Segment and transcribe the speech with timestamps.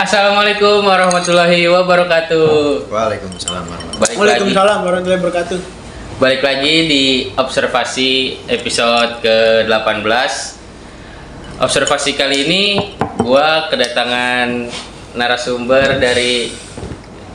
[0.00, 2.86] Assalamualaikum warahmatullahi wabarakatuh.
[2.86, 5.58] Waalaikumsalam warahmatullahi Balik lagi, Waalaikumsalam warahmatullahi wabarakatuh.
[6.20, 8.10] balik lagi di observasi
[8.46, 10.32] episode ke-18.
[11.64, 12.62] Observasi kali ini
[13.18, 14.70] gua kedatangan
[15.18, 16.52] narasumber dari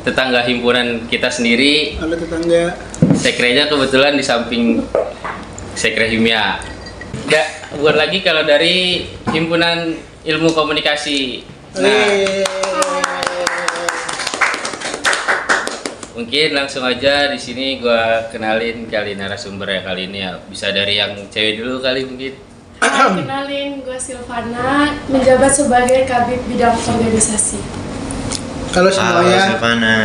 [0.05, 2.00] tetangga himpunan kita sendiri.
[2.00, 2.79] Halo tetangga.
[3.18, 4.86] Sekrenya kebetulan di samping
[5.75, 6.61] sekre himia.
[7.27, 7.43] Ya,
[7.82, 11.55] buat lagi kalau dari himpunan ilmu komunikasi.
[11.76, 12.44] Nah.
[16.15, 20.39] Mungkin langsung aja di sini gua kenalin kali narasumber ya kali ini ya.
[20.48, 22.34] Bisa dari yang cewek dulu kali mungkin.
[22.86, 27.60] Kenalin, gue Silvana, menjabat sebagai Kabit Bidang Organisasi.
[28.71, 29.42] Halo Halo semuanya.
[29.51, 29.96] Silvana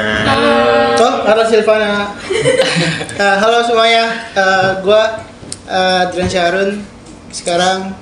[0.98, 1.92] Oh, halo Silvana.
[3.20, 4.04] Eh, halo semuanya.
[4.32, 5.22] Eh, gua
[5.68, 6.80] eh, Adrian Syarun
[7.30, 7.92] sekarang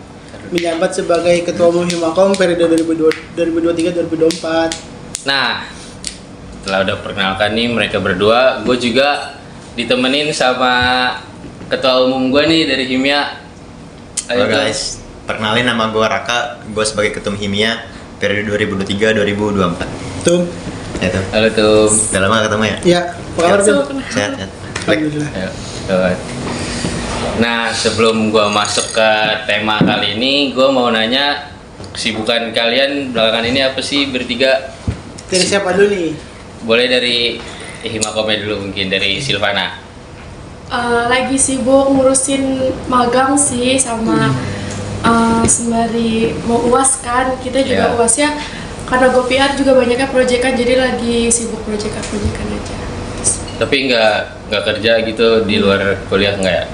[0.52, 2.64] menjabat sebagai Ketua Umum Himakom periode
[3.36, 5.28] 2023-2024.
[5.28, 5.68] Nah,
[6.60, 9.38] setelah udah perkenalkan nih mereka berdua, gue juga
[9.76, 11.14] ditemenin sama
[11.68, 13.44] ketua umum gue nih dari Himia.
[14.28, 17.80] Halo Ayo, guys Perkenalin nama gue Raka Gue sebagai ketum Himia
[18.20, 18.44] Periode
[18.84, 20.44] 2023-2024 Tuh.
[21.00, 21.88] Ya tuh Halo tuh.
[22.12, 22.76] Udah lama ketemu ya?
[22.84, 23.88] Ya, apa kabar tuh?
[24.12, 24.50] Sehat sehat
[24.84, 25.30] Alhamdulillah.
[25.32, 25.48] Ayo,
[25.88, 26.67] tuh.
[27.38, 29.10] Nah, sebelum gua masuk ke
[29.46, 31.54] tema kali ini, gua mau nanya
[31.94, 34.74] kesibukan kalian belakangan ini apa sih bertiga?
[35.30, 36.10] Dari siapa dulu nih?
[36.66, 37.38] Boleh dari
[37.78, 39.78] Himakomnya dulu mungkin dari Silvana.
[40.68, 42.58] Eh, lagi sibuk ngurusin
[42.90, 44.34] magang sih sama
[44.98, 47.38] eh, sembari mau uas kan.
[47.38, 47.94] Kita juga Iya.
[47.94, 48.28] uasnya
[48.90, 52.78] karena gue PR juga banyaknya proyekan jadi lagi sibuk proyekan-proyekan aja.
[53.58, 54.14] Tapi nggak
[54.48, 56.64] nggak kerja gitu di luar kuliah nggak ya?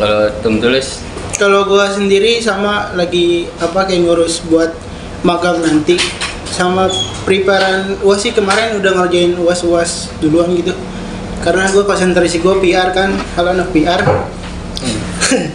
[0.00, 1.04] Kalau tum tulis
[1.36, 4.72] Kalau gua sendiri sama lagi apa kayak ngurus buat
[5.24, 5.96] magang nanti
[6.44, 6.88] sama
[7.24, 10.76] preparean UAS sih kemarin udah ngerjain UAS-UAS duluan gitu.
[11.40, 14.04] Karena gue konsentrasi gue PR kan, kalau anak PR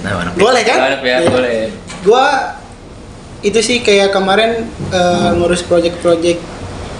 [0.01, 0.77] Nah mana boleh kan?
[0.81, 1.29] Boleh, ya, Iya.
[1.29, 1.57] boleh.
[2.01, 2.25] Gua
[3.43, 6.41] itu sih kayak kemarin eh, ngurus project-project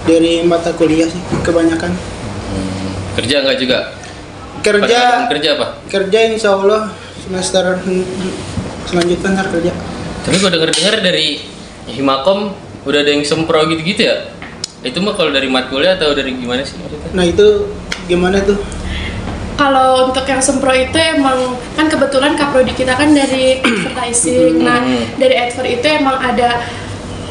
[0.06, 1.90] dari mata kuliah sih kebanyakan.
[3.16, 3.78] Hmm, kerja nggak juga?
[4.60, 5.66] Kerja Pada kerja apa?
[5.88, 7.80] kerja insya Allah semester
[8.84, 9.72] selanjutnya ntar kerja.
[10.20, 11.40] Tapi gua denger-dengar dari
[11.88, 12.52] Himakom
[12.84, 14.28] udah ada yang sempro gitu-gitu ya?
[14.84, 17.08] Itu mah kalau dari mat kuliah atau dari gimana sih maksudnya?
[17.16, 17.72] Nah itu
[18.04, 18.60] gimana tuh?
[19.56, 24.60] Kalau untuk yang sempro itu emang kan kebetulan kaprodi kita kan dari advertising.
[24.60, 24.84] Nah,
[25.16, 26.60] dari advert itu emang ada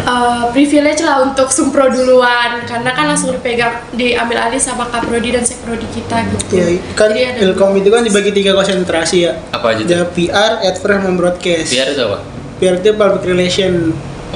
[0.03, 5.47] uh, privilege lah untuk sempro duluan karena kan langsung dipegang diambil alih sama kaprodi dan
[5.47, 6.59] sekprodi kita gitu.
[6.59, 6.67] Ya
[6.97, 9.31] kan Jadi ada Ilkom itu kan dibagi tiga konsentrasi ya.
[9.55, 9.95] Apa aja tuh?
[9.95, 11.69] Ada PR, advert, sama broadcast.
[11.71, 12.17] Biar itu apa?
[12.59, 13.73] PR itu public relation.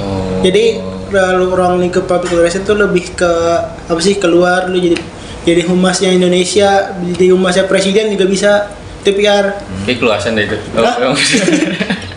[0.00, 0.40] Oh.
[0.40, 3.32] Jadi lalu ruang lingkup public relation tuh lebih ke
[3.90, 4.96] apa sih keluar lu jadi
[5.40, 8.50] jadi humasnya Indonesia, jadi humasnya presiden juga bisa
[9.00, 9.56] itu PR.
[9.88, 10.56] Kayak keluasan deh itu.
[10.76, 11.00] Oh, Hah?
[11.00, 11.16] emang.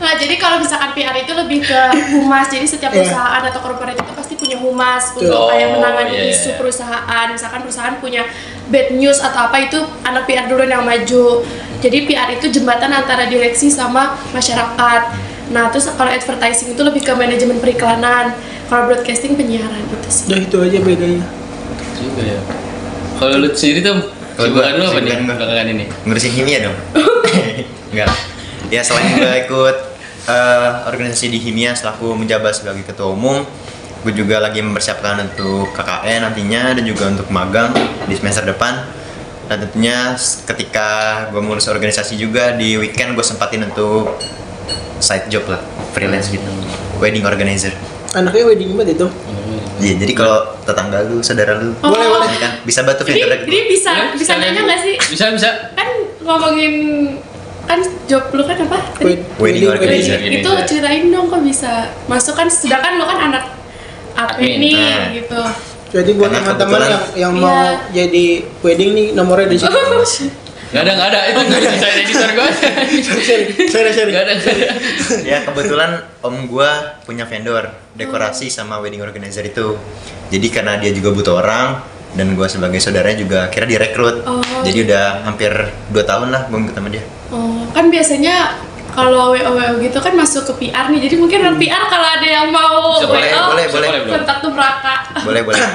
[0.03, 1.81] Nah, jadi kalau misalkan PR itu lebih ke
[2.13, 2.45] humas.
[2.45, 3.01] Jadi setiap Iya.
[3.01, 6.57] perusahaan atau korporat itu pasti punya humas untuk kayak Oh, menangani iya, iya, isu iya.
[6.61, 7.25] perusahaan.
[7.27, 8.21] Misalkan perusahaan punya
[8.69, 11.41] bad news atau apa itu anak PR duluan yang maju.
[11.81, 15.01] Jadi PR itu jembatan antara direksi sama masyarakat.
[15.49, 18.37] Nah, terus kalau advertising itu lebih ke manajemen periklanan.
[18.69, 20.25] Kalau broadcasting penyiaran gitu sih.
[20.29, 21.25] Udah itu aja bedanya.
[21.93, 22.39] juga ya.
[23.15, 23.95] Kalau lu sendiri tuh
[24.33, 25.85] Kalau kesibukan lu apa nih belakangan ini?
[26.03, 26.77] Ngurusin Himia dong
[27.93, 28.09] Enggak
[28.67, 29.92] Ya selain gue ikut
[30.25, 33.43] eh, organisasi di Himia selaku menjabat sebagai ketua umum
[34.03, 37.71] Gue juga lagi mempersiapkan untuk KKN nantinya dan juga untuk magang
[38.03, 38.83] di semester depan
[39.47, 40.11] dan tentunya
[40.43, 40.87] ketika
[41.31, 44.19] gue mengurus organisasi juga di weekend gue sempatin untuk
[44.99, 46.47] side job lah freelance gitu
[46.99, 47.71] wedding organizer
[48.13, 49.07] Anaknya wedding banget itu.
[49.81, 51.89] Iya, jadi kalau tetangga lu, saudara lu, Oh.
[51.89, 52.37] Boleh, boleh.
[52.37, 54.95] kan bisa bantu Jadi, vendor jadi bisa Ya, bisa nanya nggak sih?
[55.09, 55.49] Bisa bisa.
[55.73, 55.89] Kan
[56.21, 56.73] ngomongin
[57.73, 58.77] kan job lu kan apa?
[58.95, 59.13] Tadi?
[59.35, 60.17] Wedding organizer.
[60.21, 61.71] Wedding itu ceritain dong kok bisa
[62.05, 63.43] masuk kan sedangkan lo kan anak
[64.13, 65.09] apa Admin, nih nah.
[65.09, 65.41] gitu
[65.89, 67.73] Jadi buat Karena teman-teman yang yang mau Iya.
[67.91, 68.25] jadi
[68.61, 69.77] wedding nih nomornya di sini.
[70.73, 71.19] Gak ada, gak ada.
[71.29, 72.49] Itu gue bisa editor gue.
[73.69, 74.09] sorry, sorry.
[74.09, 74.67] Gak ada, gak ada.
[75.21, 79.77] ya kebetulan om gua punya vendor dekorasi sama wedding organizer itu
[80.29, 81.77] jadi karena dia juga butuh orang
[82.13, 84.41] dan gua sebagai saudaranya juga kira direkrut Oh.
[84.65, 85.53] jadi udah hampir
[85.93, 88.35] 2 tahun lah gua ngikut sama dia oh, kan biasanya
[88.89, 92.23] kalau WO WO gitu kan masuk ke PR nih jadi mungkin non PR kalau ada
[92.23, 93.29] yang mau Bisa, WO boleh,
[93.67, 94.11] boleh, boleh.
[94.13, 95.59] kontak tuh Braka boleh boleh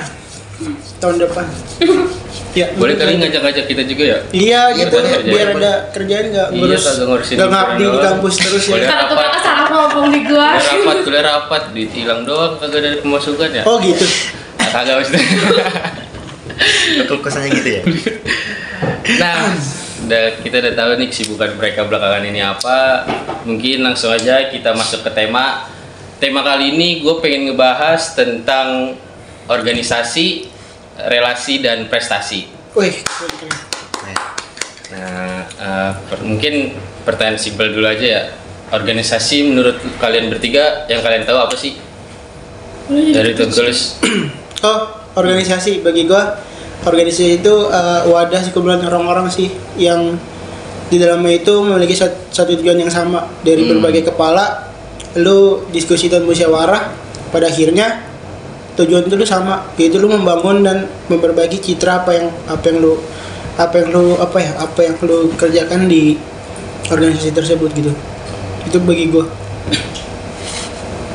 [0.98, 1.46] Tahun depan.
[2.50, 4.18] Ya, Boleh kali ngajak-ngajak kita juga ya?
[4.34, 5.30] Iya gitu Biar ya, kerjaan.
[5.30, 6.84] biar ada kerjaan nggak Iya, ngurus
[7.30, 8.72] nggak ngabdi di kampus terus ya.
[8.72, 8.86] Boleh.
[8.88, 9.14] karena tuh.
[9.14, 13.48] Braka salah ngomong di gua Kuliah rapat, kuliah rapat, duit hilang doang, kagak ada pemasukan
[13.52, 13.62] ya?
[13.62, 14.02] Oh gitu.
[14.74, 15.22] kagak maksudnya.
[16.98, 17.82] Betul kesannya gitu ya.
[19.20, 19.34] Nah,
[20.08, 23.04] udah kita udah tahu nih kesibukan mereka belakangan ini apa.
[23.44, 25.68] Mungkin langsung aja kita masuk ke tema.
[26.18, 28.96] Tema kali ini gue pengen ngebahas tentang
[29.46, 30.48] organisasi,
[31.06, 32.48] relasi dan prestasi.
[32.74, 33.04] Wih.
[34.88, 36.72] Nah, eh, per- mungkin
[37.04, 38.22] pertanyaan simpel dulu aja ya.
[38.68, 41.76] Organisasi menurut kalian bertiga yang kalian tahu apa sih?
[42.88, 44.00] Dari tulis
[44.64, 44.78] Oh,
[45.14, 46.34] organisasi bagi gua
[46.82, 50.14] organisasi itu eh, wadah sekumpulan orang-orang sih yang
[50.88, 53.76] di dalamnya itu memiliki sat- satu tujuan yang sama dari Hmm.
[53.76, 54.70] berbagai kepala
[55.16, 56.88] lu diskusi dan musyawarah
[57.28, 58.04] pada akhirnya
[58.78, 62.94] tujuan itu lu sama yaitu lu membangun dan memperbaiki citra apa yang apa yang lu
[63.58, 66.14] apa yang lu apa ya apa yang lu kerjakan di
[66.88, 67.90] organisasi tersebut gitu
[68.64, 69.26] itu bagi gua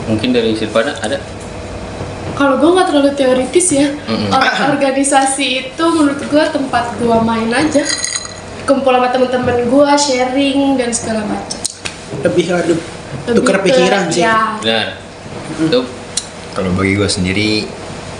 [0.05, 1.17] mungkin dari Silvana ada?
[2.33, 4.29] Kalau gue nggak terlalu teoritis ya, Mm-mm.
[4.29, 4.41] Or-
[4.73, 7.83] organisasi itu menurut gue tempat gue main aja,
[8.63, 11.59] kumpul sama temen-temen gue, sharing dan segala macam.
[12.13, 12.77] lebih aduh
[13.25, 14.87] Lebih tukar pikiran sih Ya, Benar.
[15.59, 15.81] Itu
[16.53, 17.65] Kalau bagi gue sendiri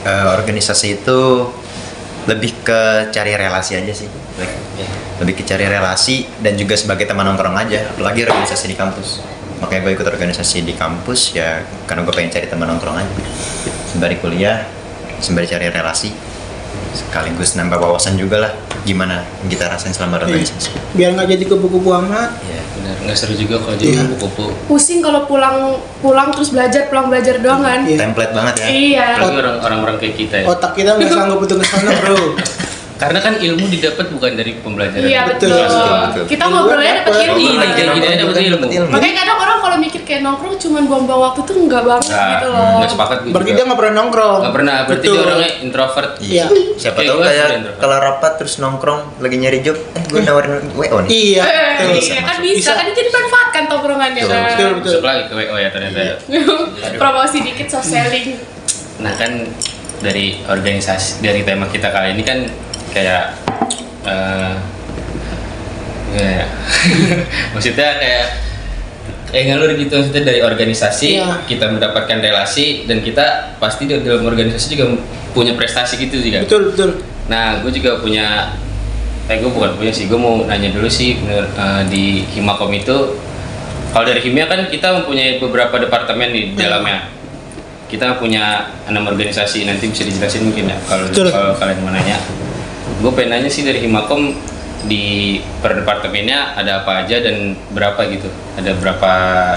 [0.04, 1.20] eh, organisasi itu
[2.26, 4.10] lebih ke cari relasi aja sih.
[4.76, 4.88] ya.
[5.20, 7.86] Lebih ke cari relasi dan juga sebagai teman nongkrong aja.
[7.90, 9.22] Apalagi organisasi di kampus.
[9.60, 13.14] Makanya gue ikut organisasi di kampus ya karena gue pengen cari teman nongkrong aja.
[13.94, 14.66] Sembari kuliah,
[15.22, 16.10] sembari cari relasi,
[16.92, 18.52] sekaligus nambah wawasan juga lah
[18.84, 20.26] gimana yang kita rasain selama Iya.
[20.28, 20.70] organisasi.
[20.92, 22.60] biar nggak jadi kupu-kupu amat Ya.
[22.74, 24.46] benar nggak seru juga kalau jadi kupu-kupu.
[24.68, 27.82] pusing kalau pulang pulang terus belajar pulang belajar doang kan.
[27.84, 27.98] Iya.
[28.02, 28.66] Template banget ya.
[28.68, 29.08] Iya.
[29.62, 30.46] Orang-orang kayak kita ya.
[30.48, 32.18] otak kita nggak sanggup untuk ke sana bro
[33.04, 35.04] Karena kan ilmu didapat bukan dari pembelajaran.
[35.04, 35.68] Iya Betul, betul.
[35.68, 36.24] betul, betul.
[36.26, 37.38] Kita ngobrolnya dapat ilmu.
[37.38, 37.70] Iya, kan.
[38.00, 38.66] aja dapet ilmu.
[38.90, 42.48] Makanya kadang orang kalau mikir kayak nongkrong cuman buang-buang waktu tuh enggak banget Nah, gitu
[42.48, 42.68] loh.
[42.80, 45.14] nggak sepakat gue berarti dia nggak pernah nongkrong Nggak pernah, berarti Betul.
[45.14, 46.12] dia orangnya introvert.
[46.18, 46.46] Iya.
[46.74, 50.98] Siapa Kayak tahu kayak kalau rapat terus nongkrong lagi nyari job, eh gue nawarin WO
[51.04, 51.10] nih.
[51.12, 51.92] iya betul.
[52.00, 54.44] iya kan bisa, kan jadi manfaatkan tongkrongannya Betul, kan.
[54.48, 54.92] betul, betul.
[54.94, 56.00] Masuk lagi ke WO ya ternyata.
[56.00, 56.16] ya.
[57.02, 58.38] Promosi dikit so selling.
[59.00, 59.32] Nah kan
[60.00, 62.40] dari organisasi dari tema kita kali ini kan
[62.94, 63.24] kayak
[64.06, 64.54] eh
[66.14, 66.46] ya,
[67.58, 68.26] maksudnya kayak
[69.34, 71.42] kayak ngalur gitu maksudnya dari organisasi Iya.
[71.50, 74.94] kita mendapatkan relasi dan kita pasti di dalam organisasi juga
[75.34, 76.46] punya prestasi gitu juga.
[76.46, 76.90] betul betul.
[77.26, 78.54] Nah gue juga punya
[79.26, 83.18] eh gue bukan punya sih gue mau nanya dulu sih bener, eh, di Himakom itu
[83.90, 87.10] kalau dari Himia kan kita mempunyai beberapa departemen di dalamnya.
[87.90, 91.10] Kita punya enam organisasi nanti bisa dijelasin mungkin ya kalau
[91.54, 92.18] kalian mau nanya
[93.02, 94.36] gue pengen nanya sih dari Himakom
[94.84, 98.28] di per departemennya ada apa aja dan berapa gitu?
[98.60, 99.12] Ada berapa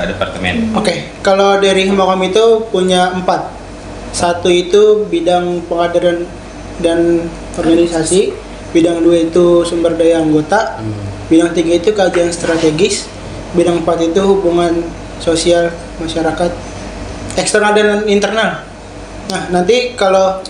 [0.07, 0.79] departemen?
[0.79, 3.51] Oke kalau dari Himakom itu punya empat.
[4.15, 6.25] Satu itu bidang pengadilan
[6.81, 7.29] dan
[7.59, 8.33] organisasi
[8.73, 10.81] bidang dua itu sumber daya anggota
[11.33, 13.09] bidang tiga itu kajian strategis
[13.57, 14.85] bidang empat itu hubungan
[15.19, 16.53] sosial masyarakat
[17.37, 18.63] eksternal dan internal.
[19.33, 20.41] Nah nanti kalau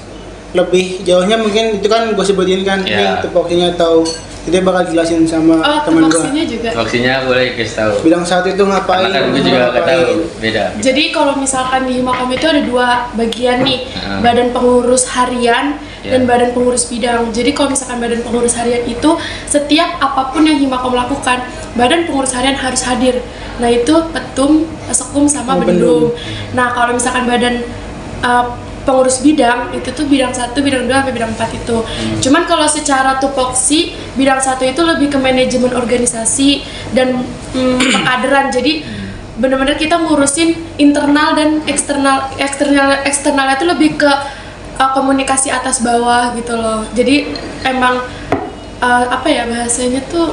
[0.56, 2.96] lebih jauhnya mungkin itu kan gue sebutin kan Ya.
[2.96, 4.00] ini tupoksinya atau
[4.42, 6.68] itu bakal jelasin sama Oh, teman gue tupoksinya juga.
[6.72, 10.02] Vaksinnya boleh kasih tahu bidang satu itu ngapain karena kan gue juga nggak tahu
[10.38, 14.18] beda Jadi kalau misalkan di Himakom itu ada dua bagian nih, Heeh.
[14.22, 16.14] badan pengurus harian Iya.
[16.14, 17.34] dan badan pengurus bidang.
[17.34, 19.10] Jadi kalau misalkan badan pengurus harian itu
[19.44, 21.42] setiap apa pun yang Himakom lakukan,
[21.74, 23.18] badan pengurus harian harus hadir.
[23.58, 26.02] Nah itu petum, sekum sama Oh, bendum.
[26.54, 27.66] Nah kalau misalkan badan
[28.22, 28.54] uh,
[28.86, 31.82] pengurus bidang itu tuh bidang satu, bidang dua, sampai bidang empat itu.
[31.82, 32.22] Hmm.
[32.22, 36.62] Cuman kalau secara tupoksi bidang satu itu lebih ke manajemen organisasi
[36.94, 38.54] dan mm, pengkaderan.
[38.54, 38.72] Jadi
[39.36, 44.08] benar-benar kita ngurusin internal dan eksternal eksternal eksternalnya itu lebih ke
[44.80, 47.28] uh, komunikasi atas bawah gitu loh jadi
[47.68, 48.00] emang
[48.80, 50.32] uh, apa ya bahasanya tuh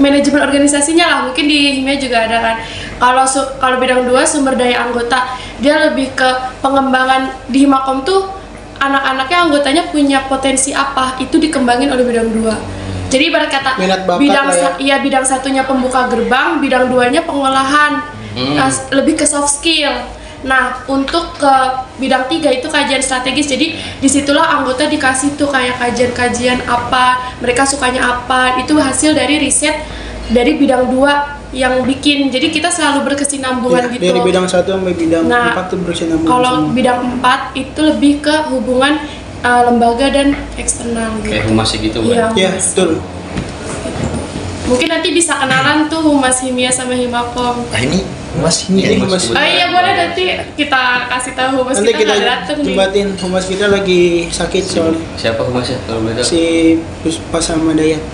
[0.00, 2.56] manajemen organisasinya lah mungkin di Himia juga ada kan
[2.98, 6.28] kalau su- kalau bidang dua sumber daya anggota dia lebih ke
[6.62, 8.30] pengembangan di Himakom tuh
[8.78, 11.18] anak-anaknya anggotanya punya potensi apa?
[11.18, 12.54] Itu dikembangin oleh bidang dua.
[13.08, 14.70] Jadi ibarat kata Minat bakat bidang ya.
[14.78, 18.04] iya bidang satunya pembuka gerbang bidang duanya pengolahan.
[18.36, 18.54] Hmm.
[18.54, 19.90] Nah, lebih ke soft skill.
[20.44, 21.54] Nah untuk ke
[21.98, 23.48] bidang tiga itu kajian strategis.
[23.48, 28.60] Jadi di situlah anggota dikasih tuh kayak kajian-kajian apa mereka sukanya apa.
[28.62, 29.74] Itu hasil dari riset
[30.28, 34.92] dari bidang dua yang bikin jadi kita selalu berkesinambungan Ya, gitu dari bidang satu sampai
[34.92, 36.74] bidang Nah, empat tuh bersinambung kalau semua.
[36.74, 39.00] bidang empat itu lebih ke hubungan
[39.40, 42.64] uh, lembaga dan eksternal gitu kayak humas gitu Iya, kan ya humas.
[42.68, 42.90] betul
[44.68, 47.64] Mungkin nanti bisa kenalan tuh Humas Himia sama Himakom.
[47.64, 48.04] Nah ini
[48.36, 49.22] Humas ini Ini ya, humas.
[49.26, 52.66] Oh iya boleh nanti kita kasih tahu mas Nanti kita kita nggak dateng nih.
[52.68, 56.26] jembatin humas kita lagi sakit soalnya Siapa humasnya kalau boleh tahu?
[56.26, 56.42] si
[57.00, 58.04] Puspa sama Dayat.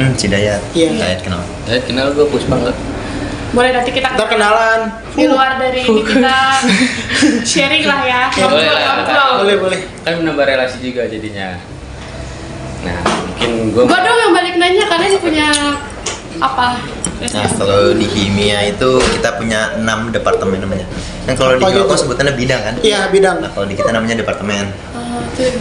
[0.00, 0.60] Hmm, Cidayat.
[0.72, 0.96] Iya.
[0.96, 1.44] Dayat kenal.
[1.68, 2.76] Saya kenal gue Puspa nggak?
[3.52, 4.80] Boleh nanti kita Ntar kenalan.
[5.12, 6.36] di luar dari ini kita
[7.50, 8.22] sharing lah ya.
[8.32, 8.70] Boleh.
[9.44, 9.80] Boleh boleh.
[10.00, 11.60] Kan menambah relasi juga jadinya.
[12.80, 12.96] Nah,
[13.28, 15.48] mungkin gue Gua dong yang balik nanya kalian punya
[16.40, 16.80] apa?
[17.20, 20.88] Nah, kalau di kimia itu kita punya 6 departemen namanya.
[21.28, 21.92] Kan kalau di gitu?
[21.92, 22.74] sebutannya bidang kan?
[22.80, 23.44] Iya bidang.
[23.44, 24.72] Nah, kalau di kita namanya departemen.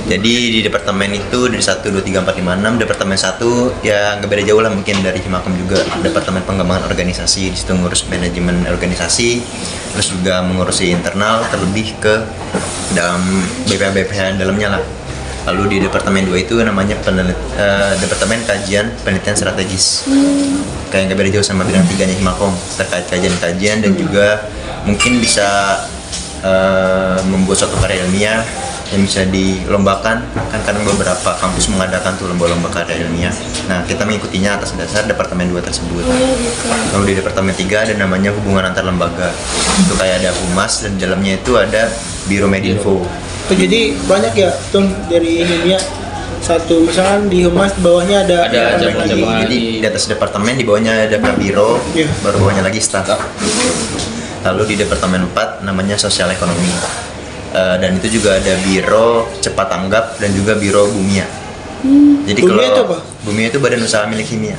[0.09, 4.29] Jadi di departemen itu dari 1, 2, 3, 4, 5, 6 Departemen 1 ya nggak
[4.29, 5.79] beda jauh lah mungkin dari Himakom juga.
[6.03, 9.39] Departemen pengembangan organisasi di situ ngurus manajemen organisasi
[9.95, 12.13] Terus juga mengurusi internal terlebih ke
[12.93, 13.21] dalam
[13.65, 14.83] BPH-BPH dalamnya lah.
[15.49, 20.05] Lalu di Departemen 2 itu namanya penelit, eh, Departemen Kajian Penelitian Strategis.
[20.93, 22.49] Kayak nggak beda jauh sama bidang tiganya Himakom
[22.81, 24.49] Terkait kajian-kajian dan juga
[24.85, 25.79] mungkin bisa
[26.39, 28.41] eh, membuat suatu karya ilmiah
[28.89, 30.25] yang bisa dilombakan.
[30.49, 33.33] Kan kadang beberapa kampus mengadakan tuh lomba-lomba karya ilmiah.
[33.65, 36.01] Nah kita mengikutinya atas dasar departemen 2 tersebut.
[36.01, 36.65] Oh gitu.
[36.91, 39.29] lalu di departemen 3 ada namanya hubungan antar lembaga.
[39.77, 41.89] Itu kayak ada humas dan di dalamnya itu ada
[42.25, 43.01] biro medinfo.
[43.01, 45.81] Oh, jadi banyak ya tuh dari Himia
[46.39, 49.21] satu misalkan di humas bawahnya ada Ada cabang- lagi.
[49.43, 52.07] jadi di atas departemen di bawahnya ada biro Iya.
[52.21, 53.09] baru bawahnya lagi staf
[54.39, 56.71] lalu di departemen 4 namanya sosial ekonomi
[57.49, 61.25] Eh, dan itu juga ada biro cepat tanggap dan juga biro bumia
[62.23, 62.97] jadi Bumia kalau itu apa?
[63.25, 64.53] bumia itu badan usaha milik kimia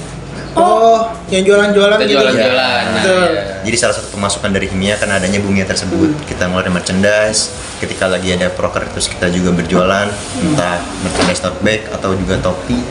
[0.50, 2.18] Oh, yang jualan-jualan gitu.
[2.18, 2.82] jualan-jualan.
[2.90, 3.22] Nah, Betul.
[3.30, 3.62] iya.
[3.62, 6.10] Jadi salah satu pemasukan dari Himia kan adanya bumia tersebut.
[6.26, 10.10] Kita ngeluarin merchandise, ketika lagi ada proker terus kita juga berjualan,
[10.42, 12.82] entah merchandise tote bag atau juga topi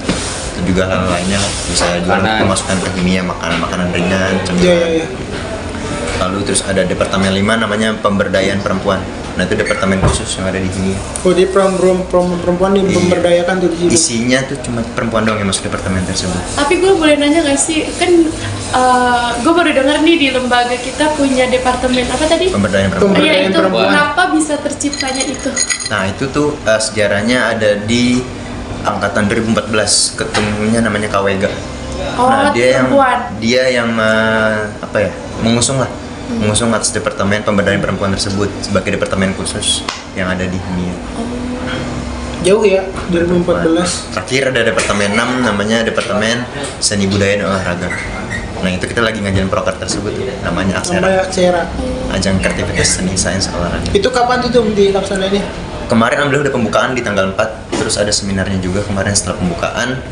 [0.56, 1.36] atau juga hal lainnya
[1.68, 4.63] bisa jualan pemasukan ke Himia, makanan-makanan ringan, Iya, cemilan.
[4.63, 5.08] iya, iya.
[6.22, 9.03] Lalu terus ada departemen 5 namanya pemberdayaan perempuan.
[9.39, 11.00] Nah itu departemen khusus yang ada di Himia.
[11.24, 12.91] Oh, jadi perempuan perempuan, perempuan Iya.
[12.91, 13.91] diberdayakan tuh di situ.
[13.96, 16.36] Isinya tuh cuma perempuan dong yang masuk departemen tersebut.
[16.60, 18.12] Tapi gue boleh nanya gak sih, kan
[19.39, 22.51] gue baru denger nih di lembaga kita punya departemen apa tadi?
[22.51, 23.15] Pemberdayaan perempuan.
[23.15, 23.88] Oh, iya Pemberdayaan itu perempuan.
[23.88, 25.50] kenapa bisa terciptanya itu?
[25.88, 28.19] Nah itu tuh eh, sejarahnya ada di
[28.84, 31.43] angkatan 2014 ketemunya namanya KWG.
[32.19, 32.88] Oh, nah dia yang
[33.39, 35.88] dia yang eh, apa ya mengusung lah
[36.38, 39.81] mengusung atas departemen pemberdayaan perempuan tersebut sebagai departemen khusus
[40.13, 40.93] yang ada di Himia.
[42.45, 44.15] Jauh ya 2014.
[44.15, 46.45] Terakhir ada departemen 6 namanya departemen
[46.79, 47.89] seni budaya dan olahraga.
[48.59, 50.12] Nah itu kita lagi ngajarin proker tersebut
[50.43, 51.63] namanya Aksera Namanya Sera.
[52.12, 53.89] ajang kreativitas seni sains olahraga.
[53.91, 55.43] Itu kapan tuh tuh dilaksanainnya?
[55.91, 60.03] Kemarin alhamdulillah udah pembukaan di tanggal 4 Terus ada seminarnya juga kemarin setelah pembukaan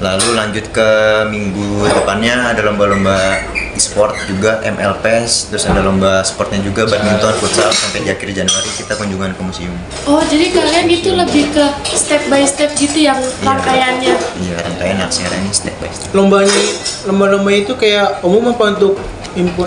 [0.00, 0.88] Lalu lanjut ke
[1.28, 3.44] minggu depannya ada lomba-lomba
[3.76, 8.96] e-sport juga MLPS Terus ada lomba sportnya juga badminton, futsal Sampai di akhir Januari kita
[8.96, 9.76] kunjungan ke museum.
[10.08, 14.14] Oh jadi kalian itu lebih ke step by step gitu yang rangkaiannya?
[14.16, 16.08] Iya rangkaian ini step by step.
[16.16, 16.60] Lombanya
[17.04, 18.96] lomba-lomba itu kayak umum apa untuk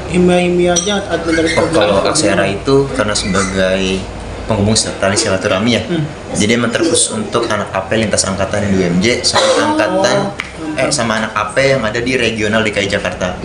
[0.09, 4.01] himia-himia aja atau dari Oh, kalau aksara itu karena sebagai
[4.53, 5.81] penghubung tali silaturahmi ya
[6.37, 10.17] jadi emang terkhusus untuk anak AP lintas angkatan di UMJ sama angkatan
[10.77, 13.41] eh sama anak AP yang ada di regional DKI Jakarta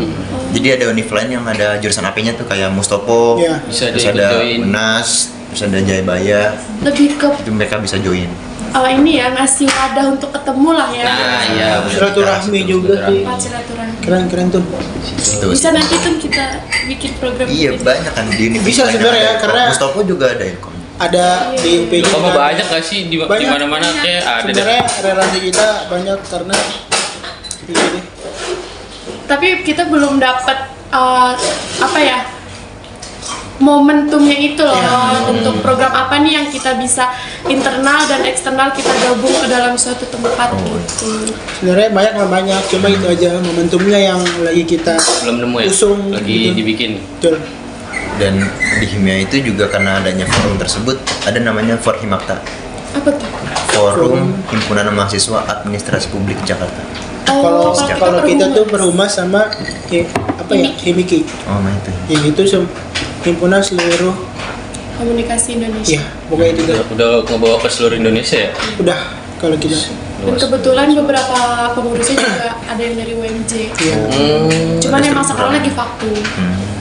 [0.53, 3.61] jadi ada univ lain yang ada jurusan AP-nya tuh kayak Mustopo Iya.
[3.65, 4.69] Bisa terus ada join.
[4.69, 5.09] UNAS
[5.49, 8.29] terus ada Jayabaya Lebih ke itu mereka bisa join
[8.73, 11.05] uh, ini ya ngasih wadah untuk ketemu lah ya.
[11.09, 11.71] Nah, iya.
[11.85, 11.93] bener.
[11.97, 13.25] silaturahmi juga sih.
[13.25, 13.97] Silaturahmi.
[14.05, 14.63] Keren-keren tuh.
[15.19, 16.45] itu Bisa nanti tuh kita
[16.89, 17.85] bikin program iya gitu.
[17.85, 19.43] banyak kan di univ Bisa sebenarnya, Ilkom.
[19.45, 20.68] karena- Mustopo juga ada Ilkom
[20.99, 22.31] Ada di UP Kok juga.
[22.35, 24.43] banyak gak sih di, mana-mana kayak ada.
[24.43, 26.57] Sebenarnya relasi kita banyak karena
[27.65, 28.05] iya deh.
[29.25, 30.59] Tapi kita belum dapat
[30.91, 31.33] uh,
[31.79, 32.19] apa ya
[33.59, 35.27] momentumnya itu loh Iya.
[35.29, 37.11] untuk program apa nih yang kita bisa
[37.45, 40.79] internal dan eksternal kita gabung ke dalam suatu tempat Oh.
[40.79, 41.35] gitu.
[41.59, 44.95] Sebenarnya banyak lah banyak, cuma itu aja momentumnya yang lagi kita
[45.27, 45.67] Belum nemu ya?
[45.67, 46.55] usung Lagi gitu.
[46.55, 46.91] dibikin.
[47.19, 47.35] Betul.
[48.19, 48.35] Dan
[48.83, 52.43] di Himia itu juga karena adanya forum tersebut ada namanya Forhimakta
[52.93, 53.29] Apa tuh?
[53.73, 56.83] Forum Himpunan Mahasiswa Administrasi Publik Jakarta.
[57.29, 59.53] Kalau kalau kalau kita tuh berhumas sama
[59.93, 61.29] hi- apa ya Himiki.
[61.47, 61.91] Oh, nah itu.
[62.09, 62.43] Yang itu
[63.23, 64.17] himpunan seluruh
[64.99, 65.95] komunikasi Indonesia.
[65.95, 66.75] ya pokoknya itu dah.
[66.75, 68.51] Udah, udah ngebawa ke seluruh Indonesia ya?
[68.83, 68.99] Udah
[69.39, 69.77] kalau kita
[70.19, 71.39] Dan kebetulan beberapa
[71.79, 73.53] pengurusnya juga ada yang dari UMJ.
[73.71, 73.95] ya.
[74.11, 74.83] Hmm.
[74.83, 76.11] Cuman emang sekarang lagi vakum.
[76.11, 76.78] Hmm.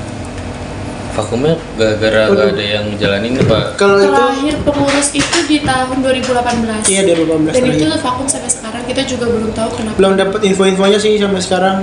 [1.18, 3.74] Vakumnya gara-gara gak ada yang jalanin apa?
[3.74, 6.86] Kalau itu Terakhir pengurus itu di tahun 2018.
[6.86, 8.06] iya dari 18 Dan itu terakhir.
[8.06, 9.96] vakum sampai sekarang kita juga belum tahu kenapa.
[9.98, 11.78] belum dapat info-infonya sih sampai sekarang.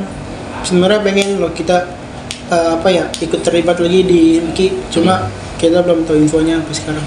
[0.62, 1.98] Sebenarnya pengen loh kita
[2.46, 5.26] eh, apa ya ikut terlibat lagi di IMKI cuma
[5.56, 7.04] kita belum tahu infonya sampai sekarang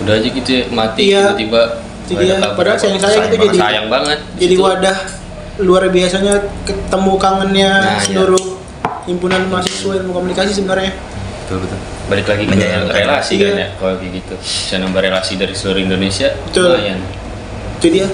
[0.00, 1.32] udah aja gitu ya, mati Iya.
[1.32, 1.62] tiba-tiba
[2.10, 4.64] Itu kabar Padahal Sayang itu banget, jadi sayang banget Di jadi situ.
[4.64, 4.96] wadah
[5.60, 8.02] luar biasanya ketemu kangennya Nah, iya.
[8.02, 8.44] seluruh
[9.04, 10.92] himpunan mahasiswa ilmu komunikasi sebenarnya
[11.50, 11.78] betul betul.
[12.06, 12.54] Balik lagi ke
[12.94, 13.58] relasi kan Iya.
[13.58, 14.34] ya kalau kayak gitu.
[14.38, 16.78] Bisa nambah relasi dari seluruh Indonesia Betul.
[16.78, 16.98] lumayan.
[17.82, 18.06] Itu dia.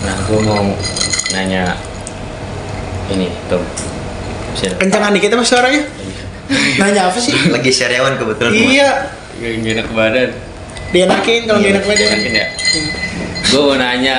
[0.00, 0.64] Nah gue mau
[1.30, 1.76] nanya
[3.12, 3.60] ini Tom.
[4.80, 5.84] Kencangan dikit mas suaranya.
[6.80, 7.36] Nanya apa sih?
[7.52, 9.12] Lagi syariawan kebetulan iya.
[9.36, 10.30] Gak enak badan.
[10.92, 12.08] Dienakin kalau Iya, enak badan.
[12.32, 12.46] ya.
[13.44, 14.18] Gue mau nanya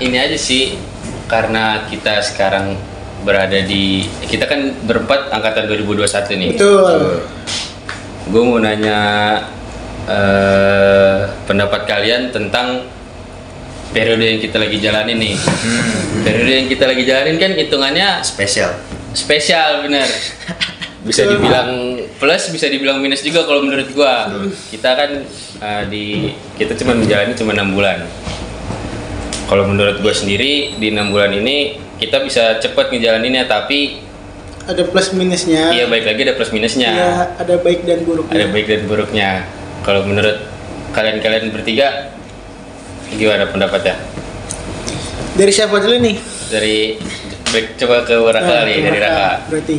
[0.00, 0.80] ini aja sih
[1.28, 2.76] karena kita sekarang
[3.20, 6.50] berada di kita kan berempat angkatan 2021 nih.
[6.56, 7.20] Betul.
[8.30, 8.98] Gue mau nanya
[10.08, 12.86] eh, pendapat kalian tentang
[13.90, 15.34] periode yang kita lagi jalanin nih.
[16.24, 18.70] Periode yang kita lagi jalanin kan hitungannya spesial.
[19.12, 20.06] Spesial bener.
[21.00, 24.30] Bisa dibilang plus bisa dibilang minus juga kalau menurut gua.
[24.70, 25.10] Kita kan
[25.60, 28.04] uh, di kita cuma menjalani cuma enam bulan.
[29.48, 34.00] Kalau menurut gua sendiri di enam bulan ini kita bisa cepet ngejalaninnya tapi
[34.64, 35.68] ada plus minusnya.
[35.72, 36.90] Iya baik lagi ada plus minusnya.
[36.90, 38.34] Iya, ada baik dan buruknya.
[38.40, 39.30] Ada baik dan buruknya.
[39.84, 40.36] Kalau menurut
[40.96, 42.12] kalian-kalian bertiga
[43.14, 44.00] gimana pendapatnya?
[45.36, 46.16] Dari siapa dulu nih?
[46.50, 46.98] Dari
[47.50, 49.28] baik, coba ke Raka Nah, kali dari Raka.
[49.48, 49.76] berarti.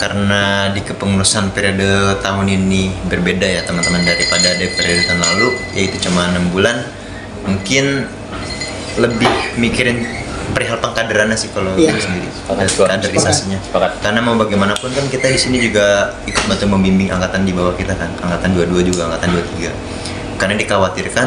[0.00, 5.96] Karena di kepengurusan periode tahun ini berbeda ya teman-teman daripada di periode tahun lalu yaitu
[6.08, 6.88] cuma enam bulan.
[7.44, 8.08] Mungkin
[9.00, 10.04] lebih mikirin
[10.50, 11.92] perihal pengkaderannya sih kalau Iya.
[11.92, 12.28] gue sendiri.
[12.86, 13.90] Dan kaderisasinya Sepakat.
[14.00, 17.94] karena mau bagaimanapun kan kita di sini juga ikut bantu membimbing angkatan di bawah kita
[17.94, 18.10] kan.
[18.20, 19.72] Angkatan 22 juga angkatan 23
[20.36, 21.26] karena dikhawatirkan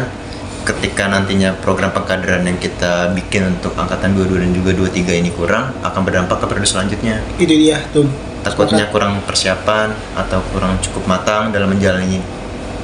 [0.63, 5.75] ketika nantinya program pengkaderan yang kita bikin untuk angkatan 22 dan juga 23 ini kurang
[5.81, 7.19] akan berdampak ke periode selanjutnya.
[7.35, 8.07] Itu dia tuh
[8.41, 12.19] takutnya kurang persiapan atau kurang cukup matang dalam menjalani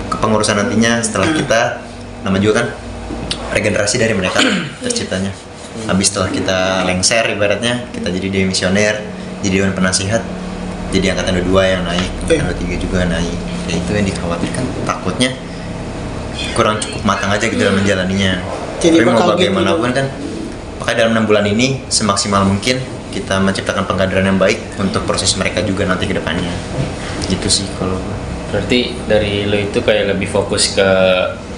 [0.07, 1.61] kepengurusan nantinya setelah kita
[2.23, 2.67] nama juga kan
[3.51, 4.39] regenerasi dari mereka
[4.79, 5.31] terciptanya
[5.87, 8.99] habis setelah kita lengser ibaratnya kita jadi demisioner
[9.45, 10.21] jadi dewan penasihat
[10.89, 13.37] jadi angkatan 22 yang naik angkatan 23 juga naik.
[13.69, 14.63] Ya itu yang dikhawatirkan.
[14.85, 15.29] Takutnya
[16.57, 18.41] kurang cukup matang aja gitu dalam menjalaninya.
[18.81, 19.33] Jadi tapi mau bakal gitu.
[19.37, 20.05] bagaimanapun kan
[20.79, 22.79] makanya dalam enam bulan ini semaksimal mungkin
[23.11, 26.53] kita menciptakan pengkaderan yang baik untuk proses mereka juga nanti ke depannya.
[27.29, 27.99] Gitu sih kalau.
[28.49, 30.89] Berarti dari lo itu kayak lebih fokus ke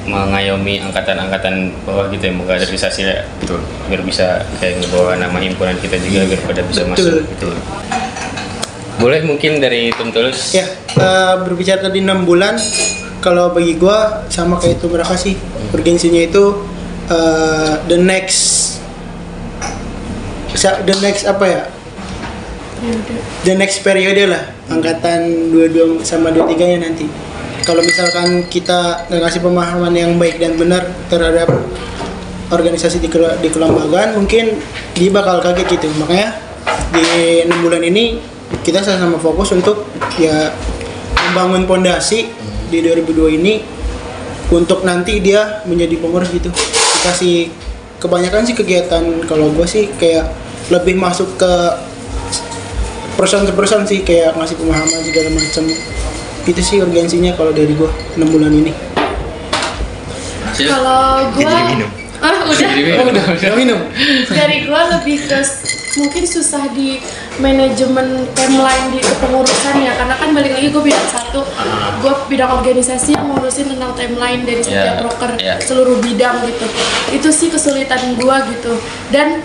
[0.06, 3.22] mengayomi angkatan-angkatan bawah gitu ya, mengkaderisasi ya.
[3.38, 7.22] betul Biar bisa kayak ngebawa nama himpunan kita juga biar pada bisa Betul.
[7.22, 7.50] masuk gitu.
[9.02, 10.54] Boleh mungkin dari Tum Tulus?
[10.54, 10.66] ya
[10.98, 12.58] eh, berbicara tadi enam bulan
[13.22, 15.38] kalau bagi gua sama kayak itu mereka sih
[15.74, 16.66] urgensinya itu
[17.10, 18.78] eh, the next
[20.62, 21.62] the next apa ya
[23.46, 27.06] the next periode lah angkatan 22 sama 23 nya nanti
[27.72, 31.48] kalau misalkan kita ngasih pemahaman yang baik dan benar terhadap
[32.52, 34.60] organisasi di, kela- di kelembagaan mungkin
[34.92, 35.88] dia bakal kaget gitu.
[35.96, 36.36] Makanya
[36.92, 37.08] di
[37.48, 38.20] enam bulan ini
[38.60, 39.88] kita sama-sama fokus untuk
[40.20, 40.52] ya
[41.32, 42.28] membangun pondasi
[42.68, 43.64] di 2002 ini
[44.52, 46.52] untuk nanti dia menjadi pengurus gitu.
[47.00, 47.56] Dikasih
[48.04, 50.28] kebanyakan sih kegiatan kalau gue sih kayak
[50.68, 51.54] lebih masuk ke
[53.16, 55.64] person to person sih kayak ngasih pemahaman segala macam
[56.44, 58.72] itu sih urgensinya kalau dari gue 6 bulan ini?
[60.58, 61.90] Kalau minum.
[62.22, 62.54] Ah, udah.
[62.54, 63.26] Jadi minum.
[63.34, 63.80] udah minum
[64.30, 65.42] Dari gua lebih ke
[65.92, 67.02] mungkin susah di
[67.36, 71.44] manajemen timeline di kepengurusan ya karena kan balik lagi gue bidang satu
[72.00, 75.56] gue bidang organisasi yang ngurusin tentang timeline dari setiap Ya, broker ya.
[75.60, 76.64] seluruh bidang gitu
[77.12, 78.72] itu sih kesulitan gue gitu
[79.12, 79.44] dan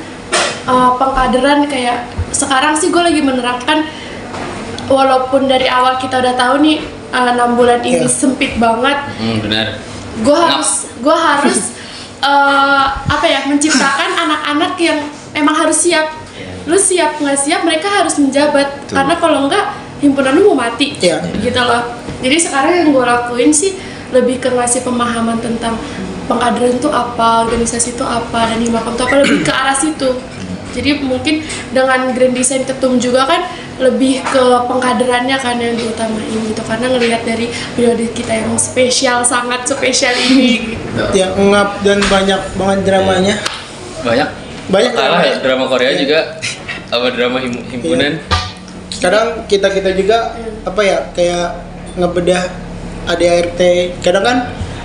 [0.70, 3.82] uh, pengkaderan kayak sekarang sih gue lagi menerapkan
[4.88, 8.08] walaupun dari awal kita udah tahu nih uh, enam bulan ini Ya.
[8.08, 9.66] sempit banget Hmm, benar.
[10.18, 11.60] gue harus gue harus
[12.22, 14.98] eh, apa ya menciptakan anak-anak yang
[15.32, 16.08] emang harus siap
[16.64, 18.94] lu siap nggak siap mereka harus menjabat Betul.
[18.96, 19.64] karena kalau enggak
[19.96, 21.20] himpunan lu mau mati Iya.
[21.36, 21.82] gitu loh
[22.18, 23.76] jadi sekarang yang gue lakuin sih
[24.08, 25.76] lebih ke ngasih pemahaman tentang
[26.24, 30.10] pengkaderan itu apa organisasi itu apa dan himakom itu apa lebih ke arah situ
[30.76, 31.40] jadi mungkin
[31.72, 33.40] dengan grand design ketum juga kan
[33.76, 39.64] lebih ke pengkaderannya kan yang diutamain gitu karena ngelihat dari periode kita yang spesial sangat
[39.64, 41.02] spesial ini gitu.
[41.12, 43.36] yang ngap dan banyak banget dramanya
[43.98, 44.28] Banyak.
[44.66, 45.26] Banyak Kalah drama.
[45.26, 45.98] ya drama Korea Iya.
[45.98, 46.20] juga.
[46.88, 48.22] Apa drama him- himpunan?
[48.96, 51.58] kadang kita kita juga apa ya kayak
[51.94, 52.42] ngebedah
[53.04, 53.60] ADART
[54.00, 54.38] kadang kan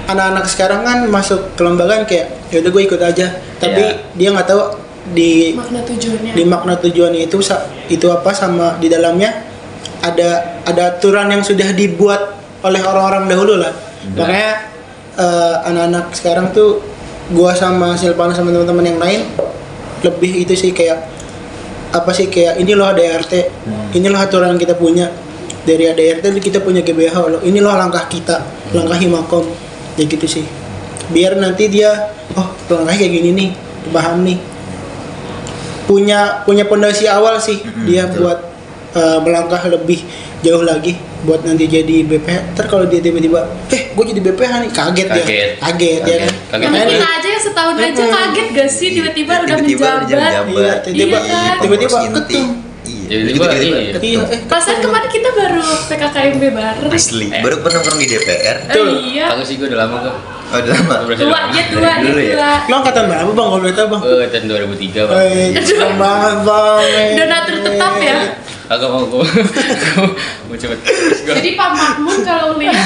[0.06, 4.04] anak-anak sekarang kan masuk kelembagaan kayak ya udah gue ikut aja tapi Iya.
[4.12, 4.62] dia nggak tahu
[5.10, 6.32] di makna tujuannya.
[6.38, 7.42] di makna tujuannya itu
[7.90, 9.50] itu apa sama di dalamnya
[10.02, 13.74] ada ada aturan yang sudah dibuat oleh orang-orang dahulu lah.
[14.14, 14.54] Makanya
[15.18, 16.82] eh, anak-anak sekarang tuh
[17.34, 19.22] gua sama Silvana sama teman-teman yang lain
[20.02, 21.06] lebih itu sih kayak
[21.94, 23.34] apa sih kayak ini loh ADRT
[23.94, 25.10] ini loh aturan yang kita punya.
[25.62, 27.42] Dari ADRT kita punya GBH loh.
[27.46, 28.42] Ini loh langkah kita
[28.74, 29.46] langkah Himakom.
[29.98, 30.46] Ya gitu sih.
[31.14, 33.50] Biar nanti dia oh langkahnya kayak gini nih
[33.90, 34.51] paham nih
[35.92, 38.24] punya punya pondasi awal sih Mm-mm, dia betul.
[38.24, 38.40] buat
[38.94, 40.00] uh, melangkah lebih
[40.40, 42.56] jauh lagi buat nanti jadi BPH.
[42.56, 45.50] Ntar kalau dia tiba-tiba, eh gue jadi BPH nih, kaget, dia, Kaget.
[45.60, 46.34] kaget ya kan.
[46.50, 46.66] Kaget.
[46.66, 48.10] Kita dia- aja yang setahun aja Mm-mm.
[48.10, 50.32] kaget gak sih tiba-tiba udah Tiba-tiba udah menjabat.
[50.32, 50.50] jabat.
[50.50, 51.56] Iya, tiba-tiba- Iya kan?
[51.62, 52.48] tiba-tiba ketum.
[52.82, 53.08] Iya.
[53.12, 56.90] Iya, eh, Perasaan kemarin kita baru PKKMB bareng.
[56.90, 58.58] Asli, baru pernah nongkrong di DPR.
[58.66, 58.88] Betul.
[58.88, 59.26] Eh, iya.
[59.30, 60.16] Kagak sih gue udah lama kok.
[60.52, 60.96] Oh, udah lama.
[61.02, 62.34] Udah Tua, dia tua, dia Dulu ya?
[62.34, 62.52] tua.
[62.68, 64.02] Lo angkatan berapa bang kalau boleh tahu bang?
[64.04, 65.18] Eh, tahun 2003 bang.
[65.18, 65.48] Eh,
[65.96, 66.80] banget bang.
[66.84, 67.12] eh.
[67.16, 68.18] Donatur tetap ya.
[68.72, 69.28] Kagak mau gue.
[70.48, 70.80] Mau gua-
[71.36, 72.80] Jadi Pak Makmun kalau lihat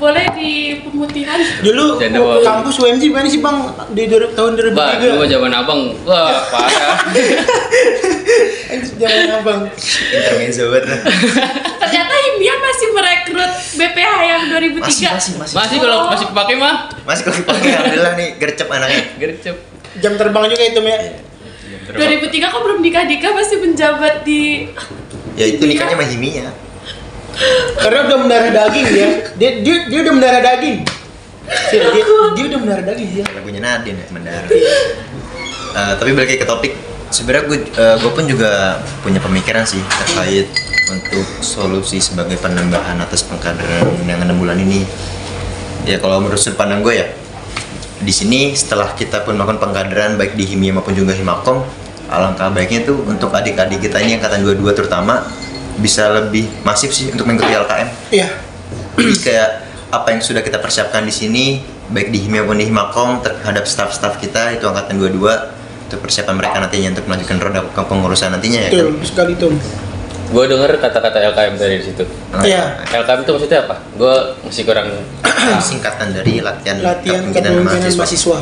[0.00, 1.36] boleh di pemutihan.
[1.60, 3.56] Dulu Janda bawa- kampus UMJ mana sih bang
[3.92, 4.72] di dua- tahun 2003?
[4.72, 7.04] Bah, dulu zaman abang, wah parah.
[8.96, 9.60] Jangan abang.
[10.08, 10.88] Intermezzo banget.
[11.80, 14.80] Ternyata Himia masih merekrut BPH yang 2003.
[14.80, 15.54] Masih, masih, masih.
[15.54, 19.04] Masih kalau masih pakai mah, Masih kalau dipakai alhamdulillah nih gercep anaknya.
[19.20, 19.56] gercep.
[20.00, 20.96] Jam terbang juga itu ya.
[21.90, 24.70] 2003 kok belum nikah-nikah masih menjabat di
[25.40, 26.52] Ya itu nikahnya sama Himi ya.
[27.80, 29.08] Karena udah mendarah daging dia.
[29.40, 30.84] Dia dia, dia udah mendarah daging.
[31.72, 32.04] Sil, dia,
[32.36, 33.24] dia udah mendarah daging dia.
[33.32, 34.46] Lagunya Nadine ya, Mendara.
[35.70, 36.76] Eh, tapi balik ke topik,
[37.08, 40.50] sebenarnya gue gue pun juga punya pemikiran sih terkait
[40.90, 44.82] untuk solusi sebagai penambahan atas pengkaderan yang enam bulan ini.
[45.86, 47.06] Ya kalau menurut sudut pandang gue ya,
[48.02, 51.64] di sini setelah kita pun melakukan pengkaderan baik di Himia maupun juga Himakom,
[52.10, 55.22] alangkah baiknya tuh untuk adik-adik kita ini angkatan 22 terutama
[55.78, 57.88] bisa lebih masif sih untuk mengikuti LKM.
[58.12, 58.28] Iya.
[58.98, 59.50] Jadi kayak
[59.90, 61.44] apa yang sudah kita persiapkan di sini
[61.90, 65.18] baik di Himia maupun di Himakom terhadap staff-staff kita itu angkatan 22
[65.90, 68.78] untuk persiapan mereka nantinya untuk melanjutkan roda pengurusan nantinya ya kan.
[68.78, 69.50] Betul sekali tuh.
[70.30, 72.06] Gue denger kata-kata LKM dari situ.
[72.06, 72.86] Oh, Iya.
[72.86, 73.82] LKM itu maksudnya apa?
[73.98, 74.14] Gue
[74.46, 74.86] masih kurang.
[75.74, 78.38] Singkatan dari latihan, Latihan kepemimpinan kepemimpinan mahasiswa.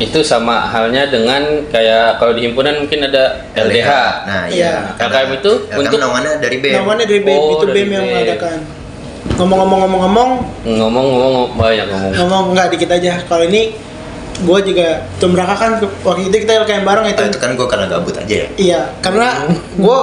[0.00, 3.90] Itu sama halnya dengan kayak kalau di himpunan mungkin ada LDH.
[4.24, 4.96] Nah, Iya.
[4.96, 4.96] iya.
[4.96, 6.74] LKM itu LKM untuk- naungannya dari BEM.
[6.80, 8.12] Namanya dari BEM, Oh, itu dari BEM yang BEM.
[8.16, 8.56] mengadakan.
[9.36, 10.30] Ngomong-ngomong-ngomong-ngomong,
[10.66, 12.12] Ngomong-ngomong banyak ngomong.
[12.16, 13.20] ngomong nggak dikit aja.
[13.22, 13.76] Kalau ini
[14.40, 14.88] gue juga
[15.20, 15.70] Tum Raka kan
[16.02, 17.20] waktu itu kita LKM bareng itu.
[17.20, 18.48] Ah, itu kan gue karena gabut aja ya.
[18.56, 19.98] Iya, karena gue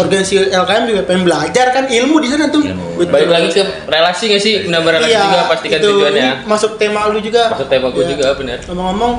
[0.00, 2.62] organisasi LKM juga pengen belajar kan ilmu di sana tuh.
[2.62, 2.86] Ilmu.
[2.96, 3.10] Betul.
[3.10, 4.54] Balik lagi ke relasi gak sih?
[4.64, 6.28] Menambah relasi Iya, juga pastikan itu tujuannya.
[6.44, 7.42] Masuk tema lu juga.
[7.50, 8.10] Maksud tema gue Iya.
[8.12, 8.58] juga benar.
[8.64, 9.12] Ngomong-ngomong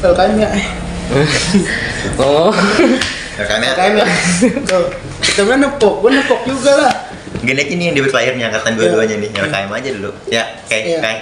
[0.00, 0.50] LKM ya.
[2.16, 2.50] Oh,
[3.34, 3.72] LKM ya.
[3.74, 4.06] LKM ya.
[5.20, 6.94] Kita nepok, gue nepok juga lah.
[7.40, 9.30] Gini ini yang debut layarnya angkatan dua-duanya nih.
[9.32, 10.10] LKM aja dulu.
[10.28, 10.98] Ya, kayak Iya.
[11.00, 11.20] kayak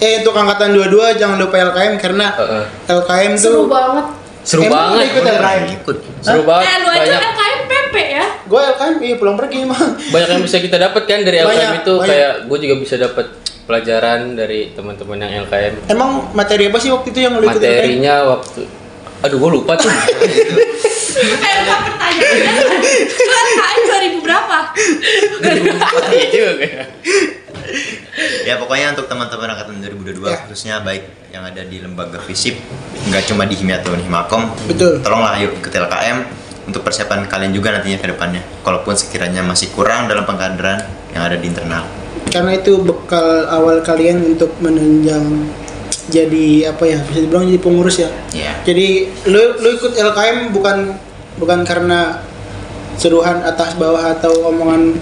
[0.00, 2.64] Eh untuk angkatan 22 jangan lupa LKM karena Heeh.
[2.88, 4.06] LKM seru tuh banget.
[4.40, 5.12] seru Emang banget.
[5.12, 5.22] ikut.
[5.28, 5.64] LKM?
[5.76, 5.96] ikut.
[6.24, 6.64] Seru Eh, banget.
[6.80, 7.32] lu aja Banyak ya.
[8.50, 9.94] Gue LKM iya pulang pergi emang.
[10.04, 12.08] banyak yang bisa kita dapat kan dari LKM Banyak, itu banyak.
[12.10, 13.26] kayak gue juga bisa dapat
[13.62, 15.74] pelajaran dari teman-teman yang LKM.
[15.86, 17.54] Emang materi apa sih waktu itu yang lu LKM?
[17.54, 18.60] Materinya waktu
[19.20, 19.92] Aduh, gue lupa tuh.
[21.10, 21.26] Eh,
[21.60, 22.80] lupa pertanyaannya.
[23.12, 23.80] LKM
[24.16, 24.56] 2000 berapa?
[26.08, 26.50] Iya juga.
[26.60, 26.84] ya.
[28.42, 30.38] Ya pokoknya untuk teman-teman angkatan 2022 Ya.
[30.42, 32.58] khususnya baik yang ada di lembaga FISIP
[33.06, 34.98] nggak cuma di Himia atau Himakom Betul.
[34.98, 36.18] tolonglah ayo ikut LKM
[36.70, 40.80] untuk persiapan kalian juga nantinya ke depannya kalaupun sekiranya masih kurang dalam pengkaderan
[41.10, 41.84] yang ada di internal
[42.30, 45.50] Karena itu bekal awal kalian untuk menunjang
[46.06, 48.10] jadi apa ya bisa dibilang jadi pengurus ya.
[48.30, 50.94] ya Jadi lu lu ikut LKM bukan
[51.38, 52.22] bukan karena
[52.94, 54.98] seruhan atas bawah atau omongan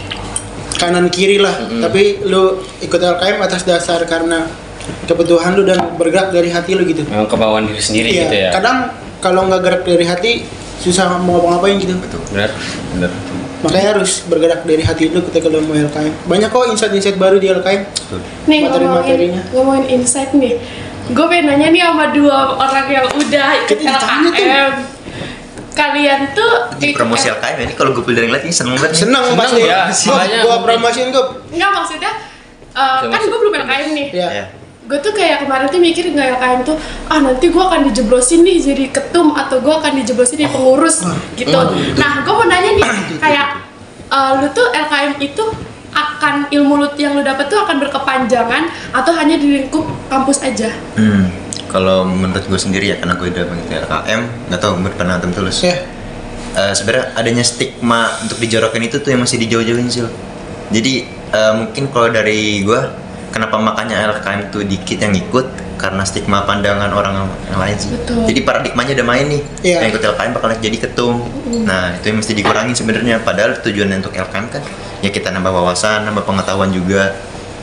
[0.79, 4.47] kanan kiri lah, tapi lu ikut LKM atas dasar karena
[5.05, 7.03] kebutuhan lu dan bergerak dari hati lu gitu.
[7.09, 8.51] Memang kemauan diri sendiri Iya, gitu ya.
[8.55, 8.79] kadang
[9.19, 10.33] kalau nggak gerak dari hati
[10.79, 11.95] susah mau ngapa-ngapain gitu.
[11.99, 12.51] betul Benar,
[12.95, 13.11] benar.
[13.59, 16.15] Makanya harus bergerak dari hati lu ketika lu mau LKM.
[16.25, 17.83] Banyak kok insight-insight baru di LKM.
[17.85, 19.43] betul Nih ngomongin, Materi-materinya.
[19.51, 20.55] ngomongin insight nih.
[21.09, 23.79] Gue pengen nanya nih sama dua orang yang udah ikut.
[23.83, 24.73] LKM.
[25.75, 29.31] Kalian tuh di promosi LKM ya, ini kalau gue dari ngeliat ini seneng banget Senang
[29.39, 29.63] pasti.
[29.63, 30.59] ya, mungkin.
[30.63, 31.25] promosiin gua.
[31.51, 32.13] Enggak maksudnya
[32.75, 34.07] uh, kan gue belum LKM nih.
[34.11, 34.45] Ya.
[34.89, 38.57] Gue tuh kayak kemarin tuh mikir nggak LKM tuh ah nanti gue akan dijeblosin nih
[38.59, 41.05] jadi ketum atau gue akan dijeblosin jadi pengurus
[41.37, 41.59] gitu.
[41.95, 42.89] Nah gue mau nanya nih
[43.21, 43.47] kayak
[44.09, 45.45] uh, lu tuh LKM itu
[45.89, 50.73] akan ilmu lu yang lu dapet tuh akan berkepanjangan atau hanya di lingkup kampus aja?
[50.95, 51.25] hmm.
[51.69, 55.61] kalau menurut gue sendiri ya karena gue udah mengikuti LKM nggak tahu menurut penonton tulus
[55.61, 55.85] Ya.
[56.55, 60.07] eh, sebenarnya adanya stigma untuk dijorokin itu tuh yang masih dijauh-jauhin sih
[60.71, 60.95] jadi
[61.29, 62.89] eh, mungkin kalau dari gua
[63.31, 67.15] kenapa makanya LKM tuh dikit yang ikut karena stigma pandangan orang
[67.47, 68.27] yang lain sih Betul.
[68.27, 69.77] jadi paradigmanya udah main nih Iya.
[69.81, 71.15] yang ikut LKM bakal jadi ketum
[71.63, 74.63] nah itu yang mesti dikurangin sebenarnya padahal tujuannya untuk LKM kan
[74.99, 77.15] ya kita nambah wawasan nambah pengetahuan juga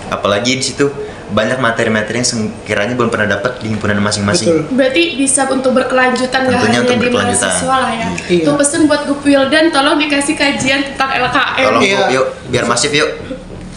[0.07, 0.87] apalagi di situ
[1.25, 4.77] banyak materi-materi yang sekiranya belum pernah dapat di himpunan masing-masing Betul.
[4.77, 7.49] Berarti bisa untuk berkelanjutan nggak Tentunya hanya untuk di berkelanjutan.
[7.49, 8.07] mahasiswa lah ya.
[8.29, 8.37] Iya.
[8.37, 11.65] Itu pesen buat Gup Wildan, tolong dikasih kajian tentang LKM.
[11.65, 11.97] tolong Iya.
[11.97, 13.09] yuk, yuk biar masif yuk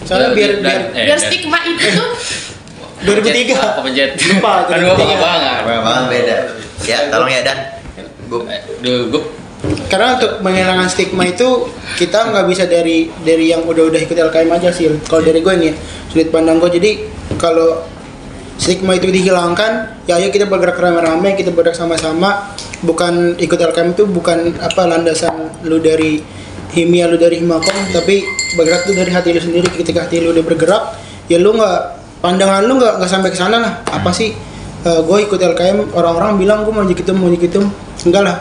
[0.09, 2.11] Soalnya biar Dan- biar eh, Biar stigma itu tuh
[3.07, 3.55] 2003.
[3.55, 4.11] Apa pencet?
[4.27, 5.21] Lupa, Kan gua 2003.
[5.21, 5.61] banget.
[5.85, 6.37] Bang beda
[6.83, 7.59] ya tolong ya dan
[8.27, 8.43] gua
[9.91, 11.67] Karena untuk menghilangkan stigma itu
[11.99, 14.87] kita nggak bisa dari dari yang udah-udah ikut LKM aja sih.
[15.05, 15.73] Kalau dari gue nih,
[16.07, 16.71] sudut pandang gue.
[16.71, 16.91] Jadi
[17.37, 17.83] kalau
[18.55, 22.55] stigma itu dihilangkan, ya ayo kita bergerak rame-rame, kita bergerak sama-sama.
[22.79, 25.35] Bukan ikut LKM itu bukan apa landasan
[25.67, 26.23] lu dari
[26.73, 29.69] himia lu dari himakom, tapi bergerak tuh dari hati lu sendiri.
[29.71, 30.83] Ketika hati lu udah bergerak,
[31.27, 31.79] ya lu nggak
[32.21, 33.73] pandangan lu nggak nggak sampai ke sana lah.
[33.89, 34.33] Apa sih?
[34.89, 37.67] gue ikut LKM, orang-orang bilang gue mau jadi ketum, mau jadi ketum.
[38.09, 38.37] Enggak lah,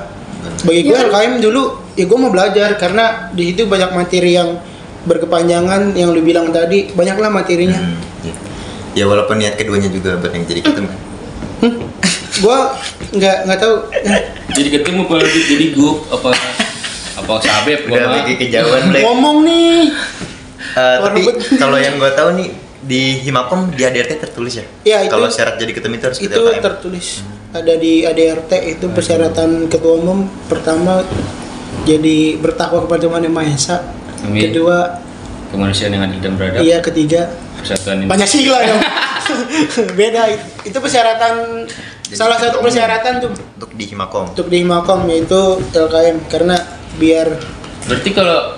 [0.64, 1.10] bagi gue Iya.
[1.10, 1.62] LKM dulu
[1.98, 4.62] ya gue mau belajar karena di situ banyak materi yang
[5.04, 8.36] berkepanjangan yang lu bilang tadi banyaklah materinya Hmm, iya.
[8.94, 10.98] ya walaupun niat keduanya juga buat yang jadi ketum kan
[12.38, 12.58] gue
[13.18, 13.76] nggak nggak tahu
[14.54, 16.30] jadi ketemu apa jadi grup apa
[17.18, 19.90] apa sabep gua udah bikin kejauhan Black ngomong nih.
[20.70, 21.22] Eh, tapi
[21.56, 22.50] kalau yang gue tahu nih
[22.80, 24.66] di Himakom di ADRT tertulis ya.
[24.84, 26.62] Iya, itu- Kalau syarat jadi ketum itu harus itu LKM.
[26.62, 27.08] tertulis.
[27.50, 31.02] Ada di ADRT itu persyaratan ketua umum pertama
[31.84, 33.78] jadi bertakwa kepada Tuhan Yang Maha Esa.
[34.20, 34.42] Amin.
[34.44, 34.98] kedua
[35.48, 36.60] kemanusiaan yang adil dan beradab.
[36.60, 38.08] iya ketiga persatuan ini.
[38.08, 38.82] Banyak sila dong.
[40.00, 40.22] Beda.
[40.62, 41.66] Itu persyaratan
[42.08, 43.32] salah satu persyaratan tuh.
[43.32, 44.26] untuk di Himakom.
[44.32, 45.40] untuk di Himakom yaitu
[45.72, 46.56] LKM karena
[46.96, 47.28] biar
[47.86, 48.56] berarti kalau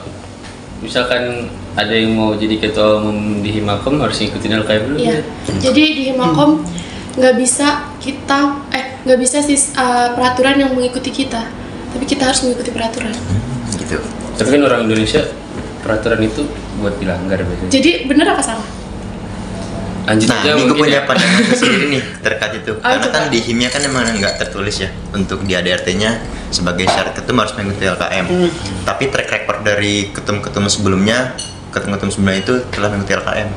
[0.80, 5.12] misalkan ada yang mau jadi ketua umum di Himakom harus ngikutin LKM dulu Iya.
[5.12, 5.22] ya?
[5.60, 6.66] Jadi di Himakom
[7.16, 8.40] nggak bisa kita
[8.70, 11.48] eh nggak bisa sih uh, peraturan yang mengikuti kita,
[11.90, 13.12] tapi kita harus mengikuti peraturan.
[13.76, 13.96] Gitu.
[14.36, 15.20] tapi kan orang Indonesia
[15.82, 16.48] peraturan itu
[16.80, 18.68] buat dilanggar biasanya Jadi bener apa salah?
[20.10, 21.02] Lanjut Nah, aja ini gue punya ya.
[21.06, 22.72] pandangan sendiri nih terkait itu.
[22.80, 23.14] Ah, Karena coba.
[23.14, 26.12] kan di Himia kan emang nggak tertulis ya untuk di ADRT-nya
[26.50, 28.26] sebagai syarat ketum harus mengikuti LKM.
[28.26, 28.50] Hmm.
[28.84, 31.38] Tapi track record dari ketum-ketum sebelumnya,
[31.70, 33.50] ketum-ketum sebelumnya itu telah mengikuti LKM.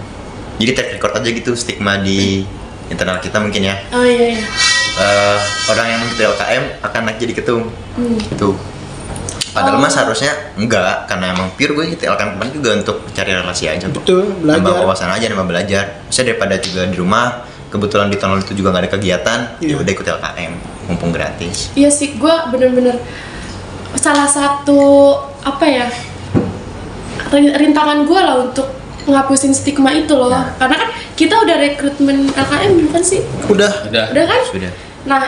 [0.55, 2.45] Jadi track record aja gitu stigma di
[2.87, 3.81] internal kita mungkin ya.
[3.91, 4.45] Oh iya iya.
[4.93, 7.63] Eh, orang yang mengikuti LKM akan naik jadi ketum.
[7.97, 8.21] Hmm.
[8.21, 8.53] Gitu.
[9.53, 9.81] Padahal Oh.
[9.81, 13.85] mah seharusnya enggak karena emang pure gue ikut LKM kemarin juga untuk cari relasi aja
[13.85, 14.01] kok.
[14.01, 14.59] Betul, belajar.
[14.59, 15.85] Nambah wawasan aja nambah belajar.
[16.07, 17.25] Bisa daripada juga di rumah
[17.69, 19.77] kebetulan di tahun itu juga nggak ada kegiatan, ya Iya.
[19.79, 20.53] udah ikut LKM
[20.87, 21.69] mumpung gratis.
[21.73, 22.97] Iya sih, gue bener-bener
[23.95, 24.81] salah satu
[25.39, 25.87] apa ya
[27.29, 28.69] rin- rintangan gue lah untuk
[29.05, 30.31] ngapusin stigma itu loh.
[30.31, 30.57] Nah.
[30.57, 33.21] Karena kan kita udah rekrutmen LKM bukan sih?
[33.47, 34.41] udah udah Udah kan?
[34.47, 34.73] Sudah.
[35.03, 35.21] Nah,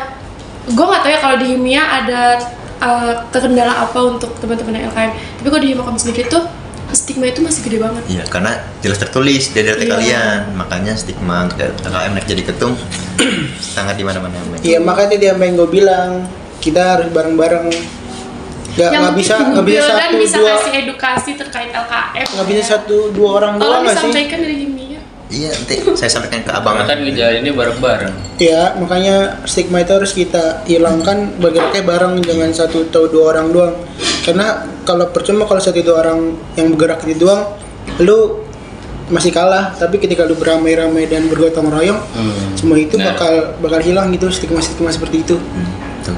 [0.65, 2.39] gue nggak tahu ya kalau di Himia ada
[2.79, 5.11] uh, kendala apa untuk teman-teman LKM.
[5.39, 6.43] Tapi kalau di Himakom sendiri tuh
[6.95, 8.03] stigma itu masih gede banget.
[8.07, 9.91] Iya, karena jelas tertulis di DRT Iya.
[9.91, 10.39] kalian.
[10.55, 12.73] Makanya stigma untuk LKM naik jadi ketum
[13.75, 14.35] sangat di mana-mana.
[14.63, 16.23] Iya makanya dia yang gue bilang
[16.59, 17.67] kita harus bareng-bareng.
[18.75, 22.27] Gak yang nggak bisa nggak bisa satu bisa dua kasih edukasi terkait LKM.
[22.27, 24.03] nggak bisa satu dua orang Tolong doang nggak sih?
[24.03, 24.84] disampaikan dari Himia.
[25.33, 26.77] Iya, nanti saya sampaikan ke abang.
[26.85, 33.09] Kan ngejalaninnya bareng-bareng Ya makanya stigma itu harus kita hilangkan bergeraknya bareng dengan satu atau
[33.09, 33.75] dua orang doang.
[34.21, 37.57] Karena kalau percuma kalau satu dua orang yang bergerak itu doang,
[37.99, 38.45] lu
[39.09, 39.73] masih kalah.
[39.75, 42.57] Tapi ketika lu beramai-ramai dan bergotong royong, Hmm.
[42.57, 43.13] semua itu Nah.
[43.13, 45.37] bakal bakal hilang gitu stigma-stigma seperti itu.
[45.41, 46.17] Hmm,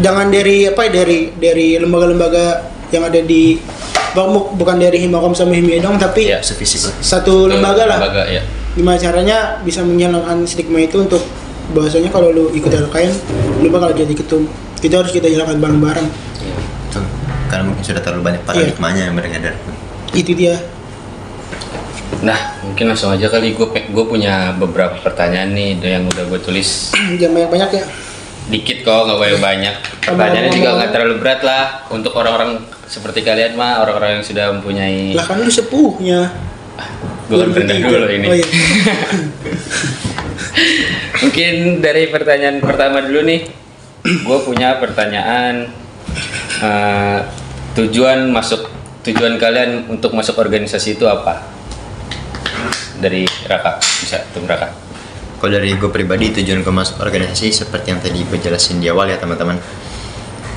[0.00, 2.46] jangan dari apa ya dari dari lembaga-lembaga
[2.92, 3.56] yang ada di
[4.12, 6.38] bu- bukan dari Himakom sama Himia dong tapi Iya.
[6.40, 6.92] Sevisi lah.
[6.94, 7.98] satu lembaga lah.
[7.98, 11.20] lembaga ya gimana caranya bisa menghilangkan stigma itu untuk
[11.70, 13.12] bahwasanya kalau lu ikut LKM
[13.58, 14.44] lu bakal jadi ketum.
[14.78, 16.08] Itu harus kita hilangkan bareng-bareng.
[16.90, 17.04] Tuh.
[17.46, 19.54] Karena mungkin sudah terlalu banyak paradigmanya yang beredar.
[20.10, 20.56] itu dia.
[22.20, 23.52] Nah mungkin langsung aja kali.
[23.52, 26.92] Gue gue punya beberapa pertanyaan nih yang udah gue tulis.
[27.20, 27.84] Jangan banyak-banyak ya.
[28.48, 29.38] Dikit kok nggak banyak.
[29.38, 32.58] Banyak pertanyaannya juga nggak terlalu berat lah untuk orang-orang
[32.92, 36.28] seperti kalian mah orang-orang yang sudah mempunyai lah kan lu sepuhnya
[37.32, 38.46] gue kan rendah dulu ini oh, iya.
[41.22, 43.46] Mungkin dari pertanyaan pertama dulu nih,
[44.04, 45.70] gue punya pertanyaan
[46.60, 47.18] eh,
[47.78, 48.68] tujuan masuk
[49.06, 51.46] tujuan kalian untuk masuk organisasi itu apa?
[52.98, 54.70] Dari Raka, bisa tuh Raka.
[55.38, 59.10] Kalau dari gue pribadi tujuan gue masuk organisasi seperti yang tadi gue jelasin di awal
[59.10, 59.58] ya teman-teman.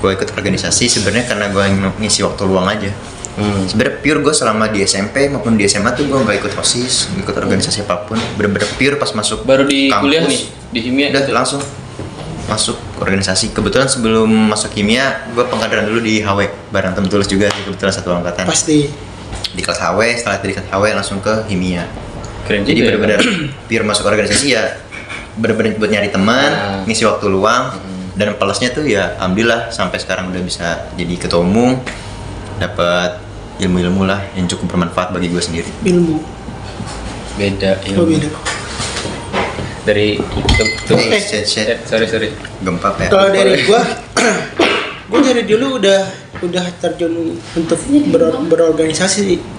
[0.05, 1.65] Gue ikut organisasi sebenarnya karena gue
[1.97, 2.93] ngisi waktu luang aja.
[3.35, 3.67] Hmm.
[3.67, 7.25] sebenarnya pure gue selama di SMP maupun di SMA tuh gue nggak ikut osis nggak
[7.25, 8.15] ikut organisasi apa pun.
[8.37, 11.07] Bener-bener pure pas masuk Baru di kampus, kuliah nih di kimia.
[11.09, 11.59] udah langsung
[12.45, 13.51] masuk organisasi.
[13.51, 16.39] Kebetulan sebelum masuk kimia gue pengkaderan dulu di HW
[16.69, 18.45] bareng temen tulus juga sih, kebetulan satu angkatan.
[18.45, 18.87] Pasti
[19.51, 19.61] di?
[19.61, 21.83] Kelas HW setelah dari kelas HW langsung ke kimia.
[22.45, 23.51] Keren jadi ya, bener-bener Bang.
[23.65, 24.63] pure masuk organisasi ya
[25.35, 26.79] bener-bener buat nyari teman Ah.
[26.87, 27.75] ngisi waktu luang
[28.15, 31.75] dan plusnya tuh ya alhamdulillah sampai sekarang udah bisa jadi ketua umum
[32.57, 33.19] dapat
[33.59, 36.23] ilmu-ilmu lah yang cukup bermanfaat bagi gue sendiri ilmu
[37.35, 38.15] beda oh ilmu.
[38.15, 38.29] beda
[39.85, 40.17] dari
[40.89, 40.97] tuh.
[40.97, 41.67] Eh, shit, shit.
[41.69, 43.81] Eh, sorry sorry gempa ya kalau dari gua
[45.11, 45.99] gua dari dulu udah
[46.41, 49.53] udah terjun untuk ber- berorganisasi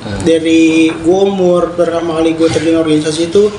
[0.00, 0.16] Hmm.
[0.24, 3.52] dari gua umur pertama kali gua terjun organisasi itu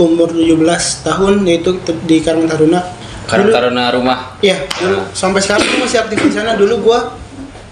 [0.00, 0.56] umur 17
[1.04, 1.76] tahun yaitu
[2.08, 2.80] di Karang Taruna
[3.24, 6.52] karena Dulu- karena rumah Iya, dulu sampai sekarang gua masih aktif di sana.
[6.52, 6.98] Dulu gua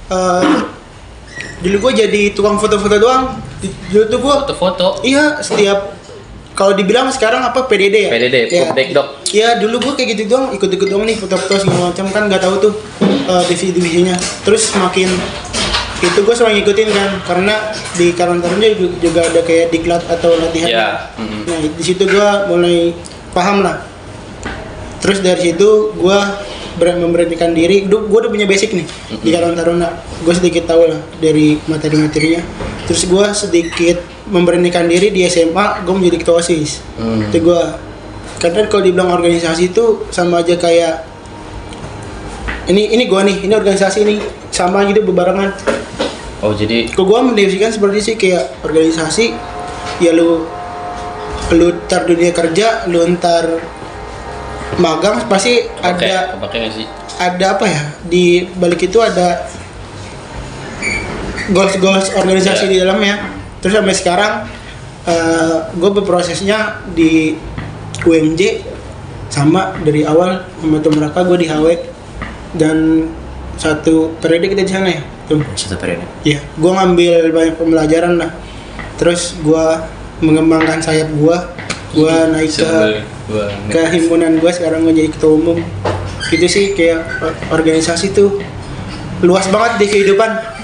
[0.08, 0.56] eh,
[1.60, 3.36] dulu gua jadi tukang foto-foto doang.
[3.88, 5.98] Dulu tuh gua foto-foto iya setiap
[6.50, 8.10] kalau dibilang sekarang apa PDD ya?
[8.10, 8.60] PDD, Iya.
[8.66, 9.06] Popdekdok.
[9.30, 12.54] Iya, dulu gua kayak gitu doang, ikut-ikut doang nih foto-foto segala macam kan nggak tahu
[12.60, 14.16] tuh eh, divisi-divisinya.
[14.42, 15.08] Terus makin
[16.00, 17.54] itu gue selalu ngikutin kan karena
[17.92, 20.88] di karantina juga, juga ada kayak diklat atau latihan Iya,
[21.20, 21.40] mm.
[21.44, 22.96] nah di situ gue mulai
[23.36, 23.84] paham lah
[25.00, 26.18] terus dari situ gue
[26.76, 27.84] ber- memberanikan diri.
[27.84, 28.86] Gue udah punya basic nih
[29.20, 29.88] di Karang Taruna.
[30.22, 32.40] Gue sedikit tahu lah dari materi-materinya.
[32.86, 33.98] Terus gue sedikit
[34.30, 36.84] memberanikan diri di SMA gue menjadi ketua osis.
[36.94, 37.26] Hmm.
[37.26, 37.62] itu gue
[38.40, 41.04] karena kalau dibilang organisasi itu sama aja kayak
[42.68, 45.52] ini ini gue nih ini organisasi nih sama gitu bebarengan
[46.40, 49.36] oh jadi kalau gue mendefinisikan seperti sih kayak organisasi
[50.00, 50.46] ya lu
[51.50, 53.60] lu ntar dunia kerja lu ntar
[54.78, 56.30] magang pasti ada
[56.70, 56.86] sih?
[57.18, 57.82] ada apa ya?
[58.06, 59.44] Di balik itu ada
[61.50, 62.70] goals goals organisasi Ya.
[62.70, 63.14] di dalamnya.
[63.60, 64.32] Terus sampai sekarang
[65.74, 67.34] gue berprosesnya di
[68.06, 68.62] UMJ
[69.30, 71.66] sama dari awal sama mereka gue di HW
[72.58, 73.06] dan
[73.60, 76.02] satu periode kita di sana ya tuh satu periode.
[76.26, 78.30] Iya, gue ngambil banyak pembelajaran lah.
[78.98, 79.66] Terus gue
[80.24, 81.36] mengembangkan sayap gue,
[81.94, 82.72] gue naik ke
[83.30, 85.58] gua ke himpunan gue sekarang gue jadi ketua umum.
[86.28, 87.06] Gitu sih kayak
[87.54, 88.42] organisasi tuh
[89.22, 90.58] luas banget di kehidupan.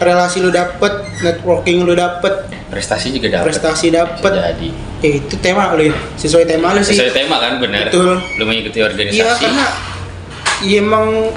[0.00, 4.32] Relasi lu dapet, networking lu dapet, prestasi juga dapat prestasi dapet.
[4.32, 4.68] jadi
[5.00, 6.92] Ya itu tema lu ya, sesuai tema lu sih.
[6.92, 8.20] sesuai tema kan benar Betul.
[8.20, 9.66] lu mengikuti organisasi Iya karena
[10.60, 11.32] ya emang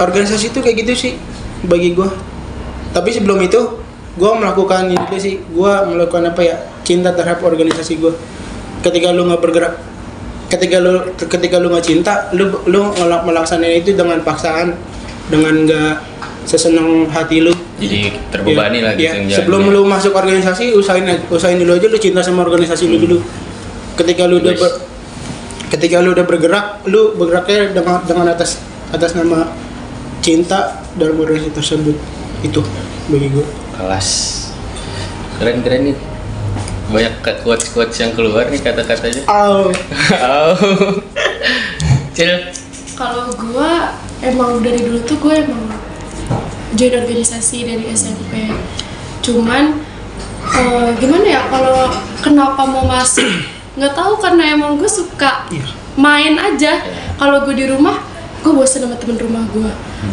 [0.00, 1.12] organisasi itu kayak gitu sih
[1.68, 2.08] bagi gue.
[2.92, 3.60] Tapi sebelum itu
[4.16, 8.12] gue melakukan ini dulu sih, gue melakukan apa ya cinta terhadap organisasi gue.
[8.82, 9.74] Ketika lu nggak bergerak,
[10.50, 14.74] ketika lu ketika lu nggak cinta, lu lu melaksanakan itu dengan paksaan,
[15.30, 15.94] dengan nggak
[16.42, 17.54] sesenang hati lu.
[17.78, 21.98] jadi terbebani Iya, lah gitu yang Sebelum lu masuk organisasi, usahain usahain dulu aja lu
[21.98, 23.18] cinta sama organisasi lu dulu.
[23.94, 24.78] Ketika lu udah ber-
[25.70, 28.58] ketika lu udah bergerak, lu bergeraknya dengan dengan atas
[28.90, 29.50] atas nama
[30.18, 31.96] cinta dalam organisasi tersebut.
[32.42, 32.62] Itu
[33.06, 33.46] bagi gue.
[33.72, 34.08] kelas
[35.38, 35.96] keren keren nih
[36.92, 39.72] banyak quotes quotes yang keluar nih kata-katanya Oh,
[40.20, 40.54] oh
[42.12, 42.52] cil
[42.92, 45.74] Kalau gua emang dari dulu tuh gue emang
[46.72, 48.52] join organisasi dari SMP.
[49.20, 49.80] Cuman
[50.46, 51.88] eh, gimana ya kalau
[52.20, 53.26] kenapa mau masuk?
[53.74, 55.66] Nggak tahu karena emang gue suka Iya.
[55.96, 56.84] main aja.
[57.16, 57.96] Kalau gue di rumah,
[58.40, 59.70] gue bosan sama temen rumah gue.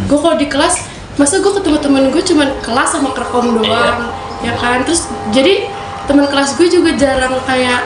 [0.08, 4.56] Gue kalau di kelas, masa gue ketemu temen gue cuman kelas sama kerkom doang, ya
[4.56, 4.84] kan?
[4.84, 5.68] Terus jadi
[6.10, 7.86] teman kelas gue juga jarang kayak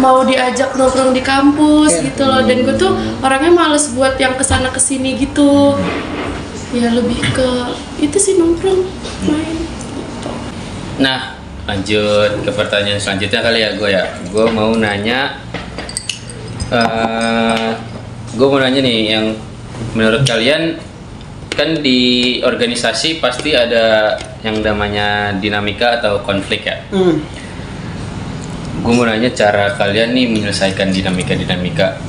[0.00, 2.04] mau diajak nongkrong di kampus Iya.
[2.08, 5.76] gitu loh dan gue tuh orangnya males buat yang ke sana ke sini gitu
[6.72, 7.48] ya lebih ke
[8.00, 8.80] itu sih nongkrong
[9.28, 10.30] main gitu.
[11.04, 11.36] nah
[11.68, 15.36] lanjut ke pertanyaan selanjutnya kali ya gue ya gue mau nanya
[16.72, 17.70] eh
[18.32, 19.26] gue mau nanya nih yang
[19.92, 20.80] menurut kalian
[21.52, 27.39] kan di organisasi pasti ada yang namanya dinamika atau konflik ya hmm.
[28.80, 32.00] Gue mau nanya cara kalian nih menyelesaikan dinamika-dinamika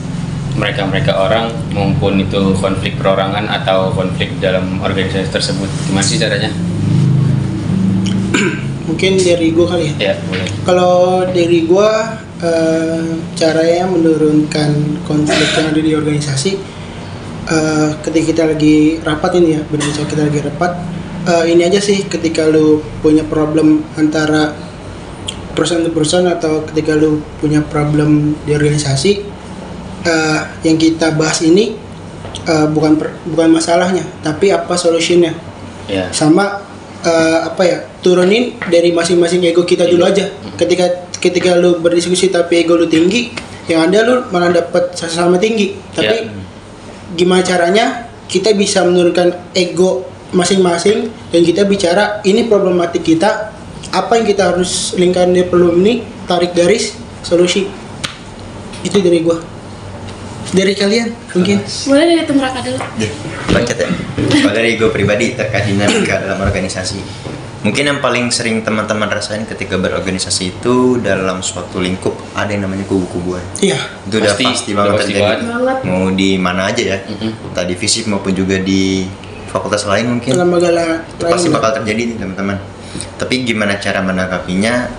[0.56, 6.52] mereka-mereka orang maupun itu konflik perorangan atau konflik dalam organisasi tersebut gimana sih caranya?
[8.92, 10.12] mungkin dari gue kali ya.
[10.12, 10.48] Ya boleh.
[10.68, 13.08] Kalau dari gua eh,
[13.40, 16.52] caranya menurunkan konflik yang ada di organisasi
[17.48, 20.72] eh, ketika kita lagi rapat ini ya, benar kita lagi rapat
[21.32, 24.52] eh, ini aja sih ketika lu punya problem antara
[25.54, 29.12] person atau ketika lu punya problem di organisasi
[30.04, 31.76] eh, yang kita bahas ini
[32.45, 35.32] eh, bukan per- bukan masalahnya tapi apa solusinya
[35.86, 36.08] ya.
[36.10, 36.64] Sama
[37.04, 40.30] eh, apa ya turunin dari masing-masing ego kita dulu aja.
[40.56, 43.30] Ketika ketika lu berdiskusi tapi ego lu tinggi
[43.70, 45.76] yang ada lu malah dapat sama tinggi.
[45.93, 46.32] Tapi Ya.
[47.12, 47.86] gimana caranya
[48.32, 53.52] kita bisa menurunkan ego masing-masing dan kita bicara ini problematik kita
[53.90, 57.66] apa yang kita harus lingkaran di problem ini tarik garis solusi
[58.82, 59.38] itu dari gua
[60.50, 62.78] dari kalian mungkin Boleh dari tim Raka dulu.
[62.98, 63.12] Deh,
[63.48, 63.88] bacot ya.
[64.36, 67.00] Kalau dari gue pribadi terkait dinamika dalam organisasi,
[67.62, 72.84] mungkin yang paling sering teman-teman rasain ketika berorganisasi itu dalam suatu lingkup ada yang namanya
[72.84, 73.40] kubu-kubuan.
[73.64, 75.44] iya Itu udah Pasti, pasti banget pasti terjadi.
[75.48, 75.78] banget.
[75.88, 77.56] Mau di mana aja ya, Mhm.
[77.56, 79.08] tadi fisik maupun juga di
[79.48, 80.36] fakultas lain mungkin.
[80.36, 80.68] lembaga
[81.08, 82.60] itu pasti bakal terjadi nih teman-teman
[83.16, 84.89] tapi gimana cara menanggapinya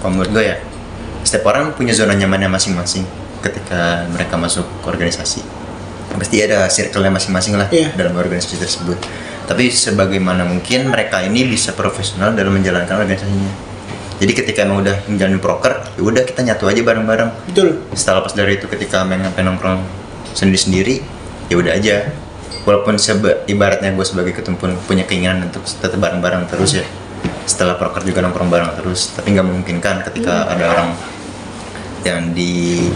[0.00, 0.56] kalau menurut gue ya
[1.22, 3.04] setiap orang punya zona nyamannya masing-masing
[3.44, 5.44] ketika mereka masuk ke organisasi.
[6.16, 7.92] Pasti ada circle-nya masing-masing lah Iya.
[7.94, 8.96] dalam organisasi tersebut.
[9.44, 13.52] Tapi sebagaimana mungkin mereka ini bisa profesional dalam menjalankan organisasinya.
[14.18, 17.30] Jadi ketika emang udah menjalani proker ya udah kita nyatu aja bareng-bareng.
[17.52, 17.86] Betul.
[17.94, 19.84] Setelah lepas dari itu ketika main nongkrong
[20.34, 21.04] sendiri-sendiri
[21.52, 22.10] ya udah aja
[22.68, 26.84] walaupun sebe ibaratnya gue sebagai ketum pun punya keinginan untuk tetap bareng-bareng terus ya.
[27.48, 30.92] Setelah proker juga nongkrong bareng terus tapi nggak memungkinkan ketika ada orang
[32.04, 32.92] yang di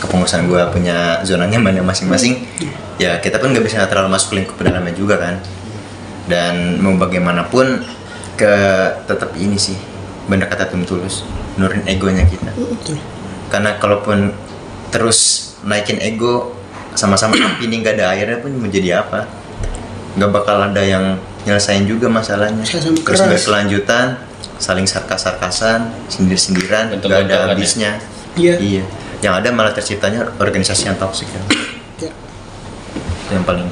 [0.00, 2.48] kepengurusan gue punya zona nyamannya masing-masing
[2.96, 5.36] ya kita pun nggak bisa terlalu masuk lingkup dalamnya juga kan.
[6.24, 7.84] Dan mau bagaimanapun
[8.40, 8.54] ke
[9.04, 9.76] tetap ini sih
[10.30, 11.28] benar kata Tum Tulus
[11.60, 12.56] nurin egonya kita.
[12.56, 12.96] Betul.
[13.52, 14.32] Karena kalaupun
[14.88, 16.59] terus naikin ego
[16.94, 19.26] sama-sama api ini nggak ada airnya pun menjadi apa
[20.18, 23.24] nggak bakal ada yang nyelesain juga masalahnya terus keras.
[23.24, 24.18] berkelanjutan
[24.60, 27.46] saling sarkas-sarkasan sindir-sindiran nggak ada ya.
[27.54, 27.92] habisnya
[28.38, 28.54] Iya.
[28.62, 28.84] iya
[29.20, 31.42] yang ada malah terciptanya organisasi yang toksik ya.
[32.00, 32.12] Ya.
[33.28, 33.68] itu yang paling.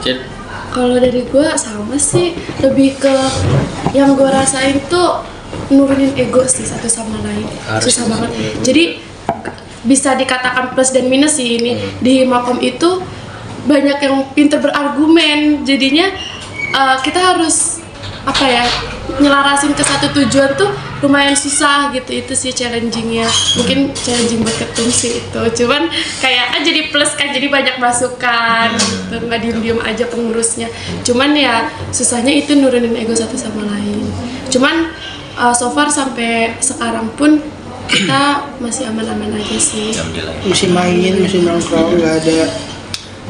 [0.00, 0.18] Cid,
[0.70, 3.12] Kalau dari gue sama sih lebih ke
[3.96, 5.24] yang gue rasain tuh
[5.72, 8.30] nurunin ego sih satu sama lain Harus susah banget.
[8.62, 8.84] Jadi
[9.84, 11.80] bisa dikatakan plus dan minus sih ini.
[12.00, 13.00] Di Makom itu
[13.64, 15.64] banyak yang pinter berargumen.
[15.64, 16.08] Jadinya
[16.74, 17.80] eh, kita harus
[18.20, 18.64] apa ya
[19.16, 20.68] nyelarasin ke satu tujuan tuh
[21.00, 22.12] lumayan susah gitu.
[22.12, 23.24] Itu sih challengingnya.
[23.56, 25.42] Mungkin challenging buat ketum sih itu.
[25.64, 25.88] Cuman
[26.20, 28.76] kayak ah jadi plus kan jadi banyak masukan.
[28.76, 30.68] Gitu nggak diem diem aja pengurusnya.
[31.00, 34.04] Cuman ya susahnya itu nurunin ego satu sama lain.
[34.52, 34.92] Cuman
[35.40, 37.40] uh, so far sampai sekarang pun
[37.90, 38.22] kita
[38.58, 39.90] masih aman-aman aja sih.
[39.92, 42.38] Alhamdulillah masih main masih nongkrong nggak ada.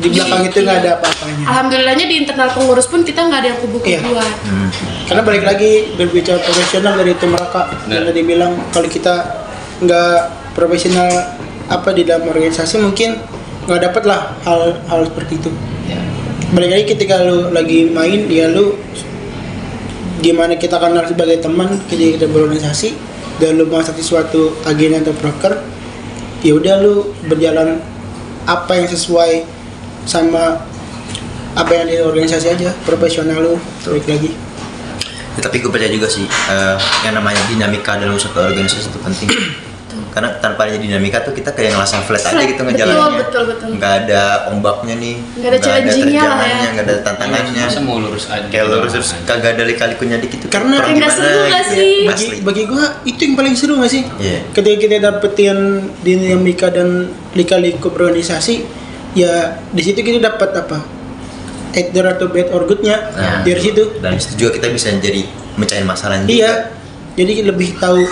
[0.01, 1.45] Di belakang itu nggak ada apa-apanya.
[1.45, 4.69] Alhamdulillahnya di internal pengurus pun kita nggak ada yang kubu-kubuan Hmm.
[5.05, 7.91] karena balik lagi berbicara profesional dari Raka Benar.
[7.91, 9.15] yang tadi bilang kalau kita
[9.81, 10.17] nggak
[10.55, 11.11] profesional
[11.67, 13.19] apa di dalam organisasi mungkin
[13.67, 15.51] nggak dapat lah hal hal seperti itu.
[15.85, 16.01] Ya.
[16.51, 18.79] balik lagi ketika lu lagi main ya lu
[20.21, 22.93] gimana kita kenal sebagai teman ketika kita berorganisasi
[23.41, 25.57] dan lu masuk di suatu agenda atau broker
[26.45, 27.81] ya udah lu berjalan
[28.45, 29.45] apa yang sesuai
[30.05, 30.61] sama
[31.57, 34.31] apa yang di organisasi aja profesional lu balik lagi.
[35.39, 36.77] Ya, tapi gue percaya juga sih eh,
[37.07, 39.31] yang namanya dinamika dalam suatu organisasi itu penting
[40.11, 43.69] karena tanpa ada dinamika tuh kita kayak ngerasa flat aja gitu betul, ngejalaninnya betul, betul.
[43.79, 46.69] nggak ada ombaknya nih Nggak ada challenging-nya lah ya.
[46.75, 50.77] nggak ada tantangannya mau lurus aja kayak lurus terus kagak ada lika-likunya dikit tuh Karena
[50.83, 51.75] nggak seru nggak gitu.
[51.75, 51.95] sih?
[52.07, 54.39] bagi bagi gua itu yang paling seru gak sih Iya.
[54.53, 55.59] ketika kita dapetin
[56.03, 57.89] dinamika dan lika-liku
[59.15, 60.79] ya di situ kita dapat apa
[61.75, 63.43] either atau bad or goodnya Nah.
[63.47, 65.23] dari situ dan itu juga kita bisa jadi
[65.59, 66.53] mecahin masalah juga iya
[67.19, 68.03] jadi lebih tahu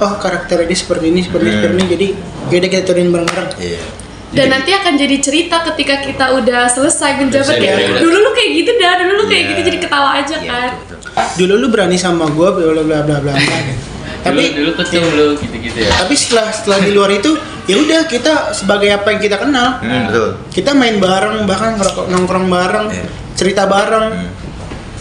[0.00, 1.60] oh karakter ini seperti ini seperti ini Hmm.
[1.60, 2.06] seperti ini jadi
[2.50, 3.82] yaudah kita turunin bareng-bareng iya
[4.30, 7.98] dan nanti akan jadi cerita ketika kita udah selesai menjabat ya udah.
[7.98, 9.50] dulu lu kayak gitu dah dulu lu kayak Iya.
[9.50, 11.26] gitu jadi ketawa aja Iya, kan betul, betul.
[11.36, 13.34] dulu lu berani sama gua bla bla bla bla bla bla
[14.20, 17.30] dulu tapi dulu ketum lu gitu-gitu ya tapi setelah setelah di luar itu
[17.64, 22.06] ya udah kita sebagai apa yang kita kenal Hmm, betul kita main bareng bahkan ngerokok
[22.08, 23.04] nongkrong bareng Iya.
[23.34, 24.30] cerita bareng Hmm.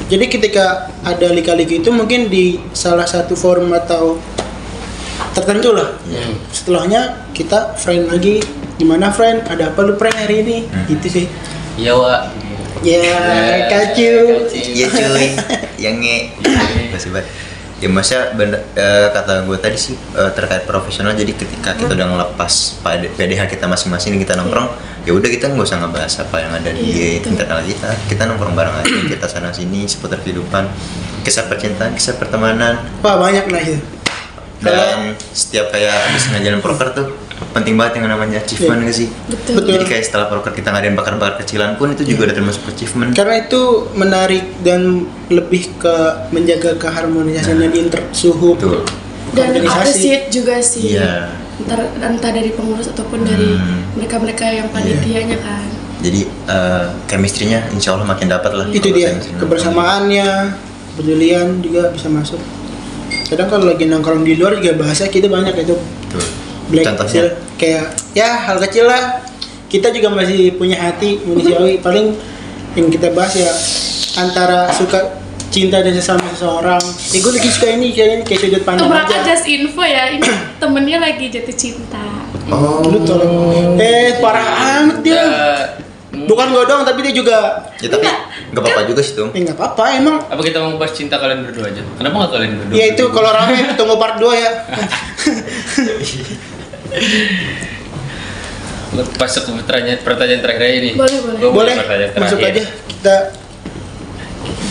[0.08, 0.66] jadi ketika
[1.02, 4.18] ada lika-liku itu mungkin di salah satu forum atau
[5.36, 5.90] tertentu lah.
[6.08, 6.34] Hmm.
[6.52, 7.02] setelahnya
[7.36, 8.40] kita friend lagi
[8.76, 9.46] gimana friend?
[9.48, 10.58] Ada apa lu friend hari ini?
[10.68, 10.86] Hmm.
[10.88, 11.26] gitu sih.
[11.80, 12.28] Iya wa
[12.80, 14.48] ya Ya, kacu.
[14.52, 15.28] Iya cuy,
[15.84, 16.20] yang nge.
[16.96, 17.28] Masih banget
[17.80, 22.12] Ya masa bener, eh, kata gue tadi sih eh, terkait profesional jadi ketika kita udah
[22.12, 24.68] ngelepas pada PDH kita masing-masing kita nongkrong
[25.08, 27.32] ya udah kita nggak usah ngebahas apa yang ada di Iya, betul.
[27.40, 27.90] internal kita.
[28.12, 30.68] Kita nongkrong bareng aja kita sana sini seputar kehidupan
[31.24, 32.84] kisah percintaan kisah pertemanan.
[33.00, 33.80] Wah banyak lah itu
[34.60, 34.98] dan
[35.30, 37.08] setiap kayak habis ngajarin proker tuh
[37.50, 38.86] penting banget yang namanya achievement Iya.
[38.86, 39.54] gak sih Betul.
[39.56, 39.72] Betul.
[39.74, 43.36] jadi kayak setelah proker kita ngadain bakar-bakar kecilan pun itu juga udah termasuk achievement karena
[43.40, 43.62] itu
[43.94, 44.82] menarik dan
[45.28, 45.96] lebih ke
[46.30, 48.84] menjaga keharmonisasian di inter suhu Betul.
[49.32, 51.32] dan appreciate juga sih Iya.
[51.60, 53.96] entah, entah dari pengurus ataupun dari Hmm.
[53.96, 55.64] mereka-mereka yang panitianya kan
[56.00, 60.56] jadi eh, chemistry-nya insya Allah makin dapat lah itu dia kebersamaannya
[60.96, 62.40] pedulian juga bisa masuk
[63.30, 65.78] kadang kalau lagi nongkrong di luar juga bahasa kita banyak itu.
[65.78, 66.24] Betul.
[66.70, 69.26] black contohnya kayak ya hal kecil lah.
[69.70, 72.18] Kita juga masih punya hati manusiawi paling
[72.74, 73.54] yang kita bahas ya
[74.18, 75.22] antara suka
[75.54, 76.82] cinta dan sesama seseorang.
[77.14, 79.30] Eh gue lagi suka ini kayak ini kayak sudut pandang Keberangkat aja.
[79.34, 80.26] just info ya ini
[80.62, 82.06] temennya lagi jatuh cinta.
[82.50, 82.82] Oh.
[82.86, 83.78] Lu tolong.
[83.78, 84.50] Eh parah
[84.82, 85.22] amat dia
[86.10, 87.38] bukan gue doang tapi dia juga
[87.78, 88.06] ya tapi
[88.50, 91.46] nggak apa-apa juga sih tuh eh nggak apa-apa emang apa kita mau bahas cinta kalian
[91.46, 91.86] berdua aja?
[91.96, 92.76] Kenapa nggak kalian berdua?
[92.76, 94.52] ya itu kalau rame tunggu part 2 ya
[98.90, 100.94] Masuk ke pertanyaan, pertanyaan terakhir aja nih.
[100.98, 101.38] Boleh, boleh.
[101.40, 101.76] Gua boleh
[102.18, 103.16] masuk aja kita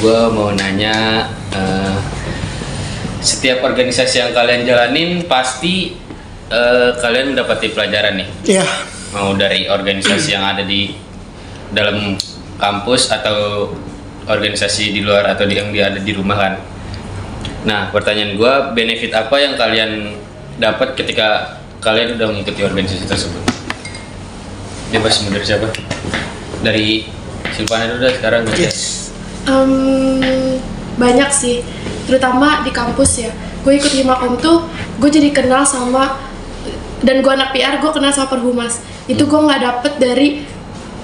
[0.02, 1.96] Gue mau nanya, eh,
[3.18, 5.94] setiap organisasi yang kalian jalanin pasti
[6.48, 8.28] eh, kalian mendapati pelajaran nih.
[8.58, 8.66] ya
[9.12, 10.92] Mau dari organisasi yang ada di
[11.72, 12.16] dalam
[12.58, 13.70] kampus atau
[14.28, 16.54] organisasi di luar atau di, yang di- ada di rumah kan.
[17.64, 20.14] Nah, pertanyaan gue, benefit apa yang kalian
[20.58, 23.42] dapat ketika kalian udah mengikuti organisasi tersebut?
[24.90, 25.68] Bebas mundur siapa?
[26.64, 27.04] Dari
[27.54, 29.10] Silvana dulu dah sekarang yes
[29.48, 29.72] Em,
[31.00, 31.64] banyak sih
[32.04, 33.30] terutama di kampus ya
[33.64, 34.64] gue ikut himakom tuh
[35.00, 36.20] gue jadi kenal sama
[37.00, 40.28] dan gue anak PR gue kenal sama perhumas itu gue nggak dapet dari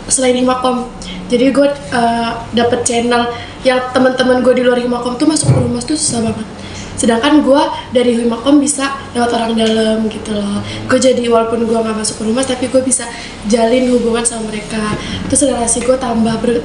[0.09, 0.89] selain himakom
[1.25, 3.27] jadi gue eh, dapet channel
[3.65, 6.47] yang teman-teman gue di luar himakom tuh masuk perhumas tuh susah banget.
[6.95, 7.63] Sedangkan gue
[7.97, 10.61] dari himakom bisa lewat orang dalam gitu loh.
[10.85, 13.09] Gue jadi walaupun gue nggak masuk perhumas tapi gue bisa
[13.49, 14.95] jalin hubungan sama mereka.
[15.33, 16.61] Terus relasi gue tambah ber,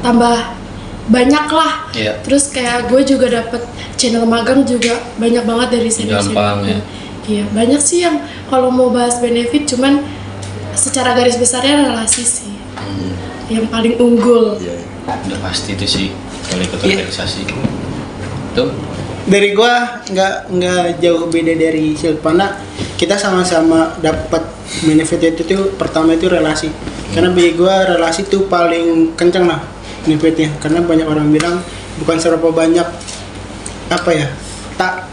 [0.00, 0.54] tambah
[1.04, 1.72] banyak lah.
[1.92, 2.16] Iya.
[2.24, 3.60] terus kayak gue juga dapet
[4.00, 6.80] channel magang juga banyak banget dari senior Gampang, ya.
[7.28, 10.00] iya banyak sih yang kalau mau bahas benefit cuman
[10.72, 12.53] secara garis besarnya relasi sih
[13.52, 14.56] yang paling unggul.
[14.56, 14.80] Iya.
[15.04, 16.06] Udah pasti itu sih
[16.48, 17.40] kalau ikut organisasi.
[18.56, 18.70] Tuh,
[19.28, 22.56] dari gua nggak nggak jauh beda dari Silvana.
[22.94, 24.46] Kita sama-sama dapat
[24.86, 26.72] benefit itu tuh pertama itu relasi.
[27.12, 29.60] Karena bagi gua relasi tuh paling kencang lah
[30.08, 30.48] benefitnya.
[30.62, 31.60] Karena banyak orang bilang
[32.00, 32.88] bukan seberapa banyak
[33.92, 34.26] apa ya
[34.80, 35.06] tak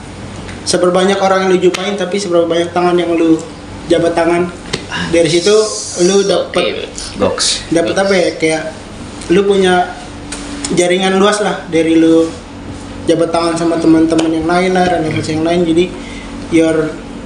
[0.64, 3.36] seberapa banyak orang yang lu jumpain tapi seberapa banyak tangan yang lu
[3.92, 4.48] jabat tangan.
[5.12, 5.56] Dari situ
[6.08, 6.88] lu dapat oke.
[7.20, 7.68] Goks.
[7.68, 8.64] dapat apa ya kayak
[9.32, 9.92] lu punya
[10.76, 12.32] jaringan luas lah dari lu
[13.10, 15.86] jabat tangan sama teman-teman yang lain lah relasi yang lain jadi
[16.54, 16.76] your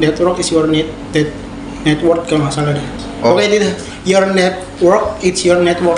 [0.01, 1.29] network is your net net
[1.85, 2.87] network kalau nggak salah deh
[3.23, 3.33] Oh.
[3.33, 3.73] oke itu dah.
[4.05, 5.97] your network it's your network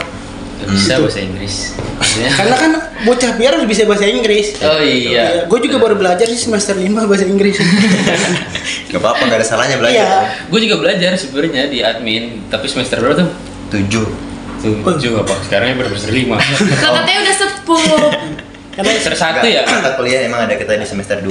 [0.58, 1.56] Gak bisa bahasa Inggris.
[2.40, 2.72] Karena kan
[3.06, 5.46] bocah biar harus bisa bahasa Inggris Oh iya.
[5.46, 7.62] gue juga baru belajar sih semester 5 bahasa Inggris
[8.90, 10.02] Gak apa-apa, gak ada salahnya belajar.
[10.02, 10.18] Iya.
[10.48, 13.30] Gue juga belajar sebenarnya di admin, tapi semester berapa tuh?
[13.70, 14.06] Tujuh.
[14.58, 15.34] Tujuh apa?
[15.46, 16.38] Sekarang baru semester lima.
[16.82, 17.86] Katanya udah sepuh
[18.74, 19.62] karena semester satu ya.
[19.64, 21.30] Mata kuliah emang ada kita di semester 2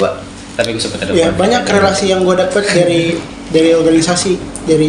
[0.55, 1.11] Tapi gue sempat ada.
[1.13, 3.03] ya banyak relasi yang gue dapet dari
[3.49, 4.33] dari organisasi
[4.65, 4.89] dari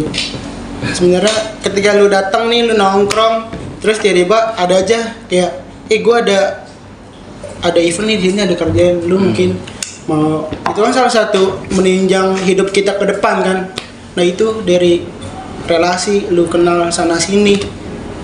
[0.88, 5.50] sebenarnya ketika lu datang nih lu nongkrong terus tiba-tiba ada aja kayak
[5.88, 6.68] eh gue ada
[7.64, 9.58] ada event nih di sini ada kerjaan lu mungkin
[10.08, 13.58] mau itu kan salah satu meninjang hidup kita ke depan kan.
[14.16, 15.04] Nah itu dari
[15.68, 17.60] relasi lu kenal sana sini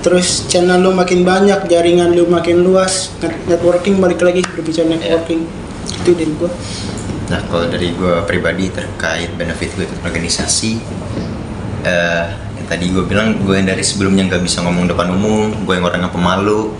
[0.01, 5.45] terus channel lu makin banyak jaringan lu makin luas net- networking balik lagi berbicara networking.
[6.05, 6.51] Itu dari gua.
[7.29, 10.73] Nah kalau dari gue pribadi terkait benefit gue ikut organisasi
[11.85, 15.75] eh yang tadi gue bilang gue yang dari sebelumnya nggak bisa ngomong depan umum gue
[15.75, 16.73] yang orangnya pemalu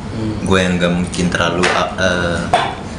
[0.43, 1.65] gue yang nggak mungkin terlalu
[1.99, 2.41] eh,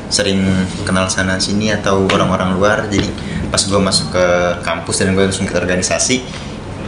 [0.05, 0.45] sering
[0.85, 2.77] kenal sana sini atau orang-orang luar.
[2.85, 3.09] Jadi
[3.49, 4.25] pas gue masuk ke
[4.61, 6.21] kampus dan gue langsung ke organisasi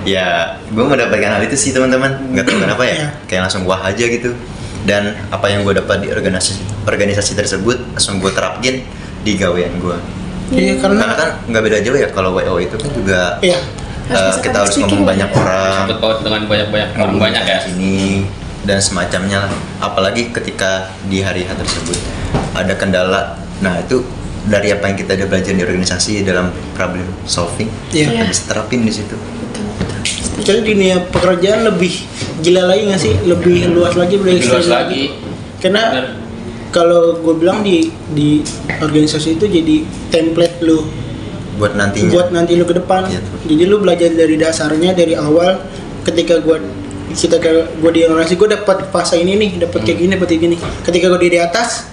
[0.05, 2.13] ya gue mendapatkan hal itu sih teman-teman.
[2.31, 3.07] Nggak tahu kenapa ya Iya.
[3.25, 4.37] kayak langsung wah aja gitu.
[4.85, 8.85] Dan apa yang gue dapat di organisasi organisasi tersebut langsung gue terapin
[9.25, 9.97] di gawean gue
[10.47, 13.59] Iya karena karena kan nggak beda jauh ya kalau WO itu kan juga iya
[14.07, 15.35] Harus bisa kita harus ngomong banyak ya.
[15.35, 17.59] orang Sangkut paut dengan banyak-banyak orang ngomong banyak ya.
[17.61, 18.23] sini
[18.63, 19.51] dan semacamnya lah.
[19.81, 21.95] apalagi ketika di hari H tersebut
[22.51, 24.03] ada kendala nah itu
[24.43, 28.11] dari apa yang kita udah belajar di organisasi dalam problem solving Iya.
[28.11, 29.15] kita bisa terapin di situ
[30.37, 31.91] Jadi dunia pekerjaan lebih
[32.39, 33.13] gila lagi nggak sih?
[33.25, 35.03] Lebih luas lagi, lebih luas ekstrim lagi.
[35.57, 35.83] Karena
[36.69, 38.45] kalau gue bilang di di
[38.77, 39.81] organisasi itu jadi
[40.13, 40.85] template lu
[41.57, 42.13] buat nantinya.
[42.13, 43.09] Buat nanti lu ke depan.
[43.09, 43.21] Iya.
[43.49, 45.59] Jadi lu belajar dari dasarnya dari awal.
[46.05, 46.61] Ketika gua
[47.11, 50.41] kita ke gua di organisasi gua dapat fase ini nih, dapat kayak gini, dapat kayak
[50.47, 50.55] gini.
[50.85, 51.89] Ketika gua di, di atas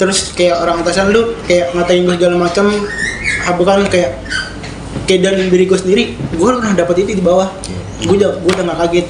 [0.00, 2.66] terus kayak orang atasan lu kayak ngatain gua segala macam
[3.46, 4.18] ah, bukan kayak
[5.06, 6.04] kayak dari diri gua sendiri
[6.34, 7.52] gua pernah dapat itu di bawah.
[8.02, 9.06] Gua udah gua udah gak kaget.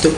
[0.00, 0.10] Itu.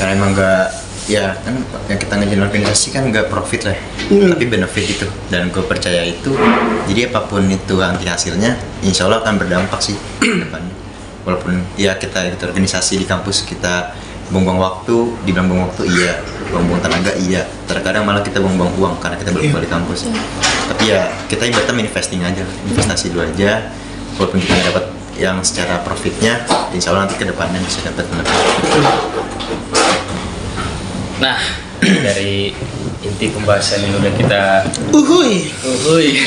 [0.00, 1.58] Karena emang nggak ya kan
[1.90, 3.76] yang kita ngejalanin organisasi kan nggak profit lah.
[4.10, 4.34] Hmm.
[4.34, 5.06] tapi benefit itu.
[5.32, 6.30] Dan gue percaya itu
[6.86, 8.54] jadi apa pun itu nanti hasilnya
[8.86, 10.74] insya Allah akan berdampak sih ke depannya
[11.22, 13.94] walaupun ya kita ikut organisasi di kampus kita
[14.32, 14.96] buang-buang waktu.
[15.28, 16.18] Dibilang buang waktu iya.
[16.50, 17.42] Buang-buang tenaga iya.
[17.68, 19.50] Terkadang malah kita buang-buang uang karena kita belum Iya.
[19.52, 20.00] kembali kampus.
[20.72, 22.44] Tapi ya kita ibaratnya investing aja.
[22.66, 23.70] Investasi dulu aja.
[24.16, 24.84] Walaupun kita dapat
[25.20, 26.40] yang secara profitnya
[26.72, 29.81] insya Allah nanti ke depannya bisa dapat benefit
[31.22, 31.38] Nah,
[32.06, 32.50] dari
[33.02, 34.42] inti pembahasan yang udah kita
[34.94, 36.18] uhuy Uhuy.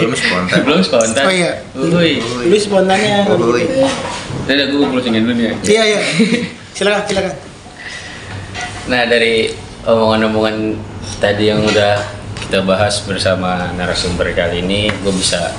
[0.00, 0.58] Belum spontan.
[0.64, 1.24] Belum spontan.
[1.24, 1.52] Oh, iya.
[1.72, 2.20] Uhuy.
[2.48, 3.64] lu spontannya boy.
[4.48, 5.54] Udah gue closingin dulu nih ya.
[5.64, 6.00] iya iya
[6.74, 7.34] silakan silakan
[8.90, 9.54] Nah dari
[9.86, 10.76] omongan-omongan
[11.22, 12.02] tadi yang udah
[12.42, 15.54] kita bahas bersama narasumber kali ini, gue bisa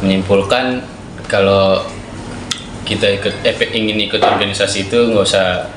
[0.00, 0.80] menyimpulkan
[1.28, 1.84] kalau
[2.88, 5.68] kita ikut eh, ingin ikut organisasi itu nggak usah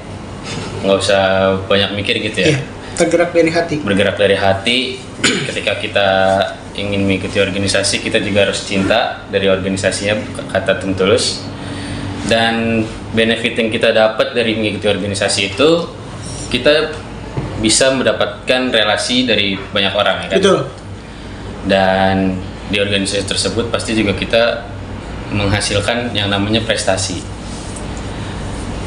[0.84, 1.24] nggak usah
[1.68, 2.50] banyak mikir gitu ya.
[2.56, 2.60] Iya,
[2.96, 4.78] tergerak dari hati Bergerak dari hati.
[5.52, 6.10] Ketika kita
[6.80, 10.16] ingin mengikuti organisasi, kita juga harus cinta dari organisasinya
[10.52, 11.44] kata Tim Tulus.
[12.30, 15.70] Dan benefit yang kita dapat dari mengikuti organisasi itu
[16.54, 16.94] kita
[17.60, 20.38] bisa mendapatkan relasi dari banyak orang ya kan.
[20.40, 20.60] betul
[21.68, 22.16] Dan
[22.70, 24.64] di organisasi tersebut pasti juga kita
[25.34, 27.22] menghasilkan yang namanya prestasi.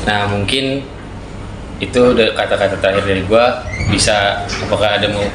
[0.07, 0.83] Nah, mungkin
[1.83, 5.27] itu udah kata-kata terakhir dari gua bisa apakah ada mau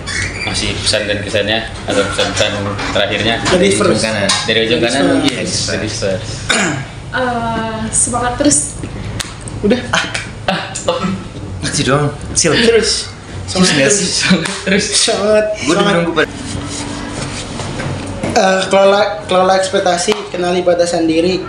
[0.47, 2.51] masih pesan dan kesannya atau pesan-pesan
[2.95, 3.35] terakhirnya?
[3.51, 4.03] Ladies Ujung first.
[4.07, 4.29] kanan.
[4.47, 5.03] dari ujung kanan?
[5.27, 5.67] yes first.
[5.75, 6.27] ladies first.
[7.07, 8.75] Eh, semangat terus.
[9.63, 9.79] Udah.
[10.43, 10.99] Ah oh,
[11.63, 12.51] Masih dong, sil.
[12.51, 13.07] terus.
[13.47, 13.95] Semangat Terus,
[14.27, 14.85] terus terus.
[15.07, 15.45] Semangat.
[15.55, 16.27] Gue udah nunggu pada
[18.37, 21.41] Eh, kelola kelola ekspektasi kenali batasan diri.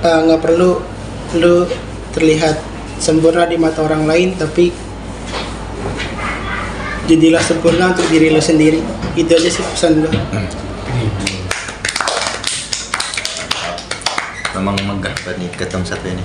[0.00, 0.78] Eh, nggak perlu
[1.36, 1.66] lu
[2.14, 2.56] terlihat
[3.02, 4.70] sempurna di mata orang lain tapi
[7.10, 8.78] jadilah sempurna untuk diri lu sendiri
[9.18, 10.10] itu aja sih pesan gua
[14.52, 16.22] memang megah banget nih ketemu satu ini.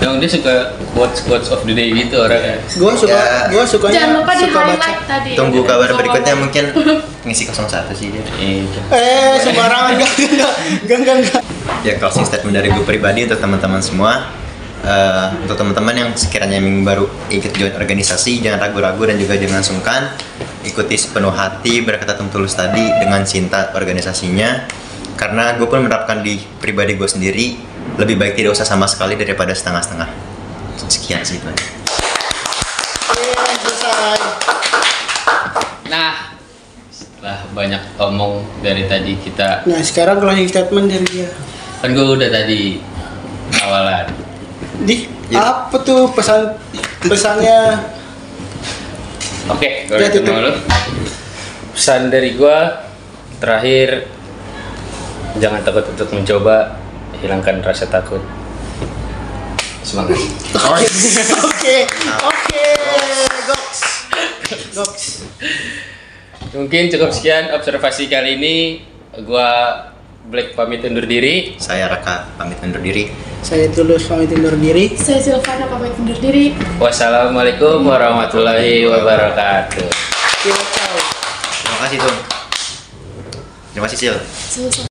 [0.00, 3.52] yang dia suka quotes quotes of the day gitu orangnya gua suka Ya.
[3.52, 6.64] gua sukanya jangan lupa di suka baca highlight tadi Tunggu kabar berikutnya mungkin
[7.28, 8.24] ngisi 01 sih dia.
[8.40, 8.80] Iya.
[8.96, 11.42] eh sembarangan enggak enggak enggak enggak enggak
[11.80, 14.28] Ya closing statement dari gue pribadi untuk teman-teman semua.
[14.80, 19.60] Eh, untuk teman-teman yang sekiranya ingin baru ikut join organisasi jangan ragu-ragu dan juga jangan
[19.60, 20.08] sungkan.
[20.64, 24.64] Ikuti sepenuh hati berkata tulus tadi dengan cinta organisasinya.
[25.20, 27.46] Karena gue pun menerapkan di pribadi gue sendiri
[28.00, 30.08] lebih baik tidak usah sama sekali daripada setengah-setengah.
[30.88, 31.36] Sekian sih
[33.60, 34.18] selesai
[35.90, 36.32] nah
[36.88, 41.28] setelah banyak omong dari tadi kita nah sekarang closing statement dari dia.
[41.80, 42.78] Kan gue udah tadi
[43.64, 44.29] awalan
[44.80, 45.62] di Ya.
[45.62, 46.58] apa tuh pesan
[47.00, 47.78] pesannya
[49.46, 50.30] Oke, kalau Ya, itu tutup.
[50.32, 50.52] mau lu.
[51.70, 52.86] Pesan dari gua
[53.38, 54.06] terakhir
[55.36, 56.78] jangan takut untuk mencoba,
[57.18, 58.22] hilangkan rasa takut.
[59.82, 60.18] Semangat.
[60.54, 60.76] Oke,
[61.40, 61.76] oke,
[62.22, 62.66] oke,
[63.48, 63.80] goks,
[64.70, 65.06] goks.
[66.52, 68.56] Mungkin cukup sekian observasi kali ini.
[69.20, 69.89] Gua
[70.28, 71.56] Black pamit undur diri.
[71.56, 73.08] Saya Raka pamit undur diri.
[73.40, 74.92] Saya tulus pamit undur diri.
[74.92, 79.88] saya Silvana pamit undur diri Wassalamualaikum warahmatullahi wabarakatuh.
[80.44, 82.18] Terima kasih Tung.
[83.72, 84.84] Terima kasih Sil.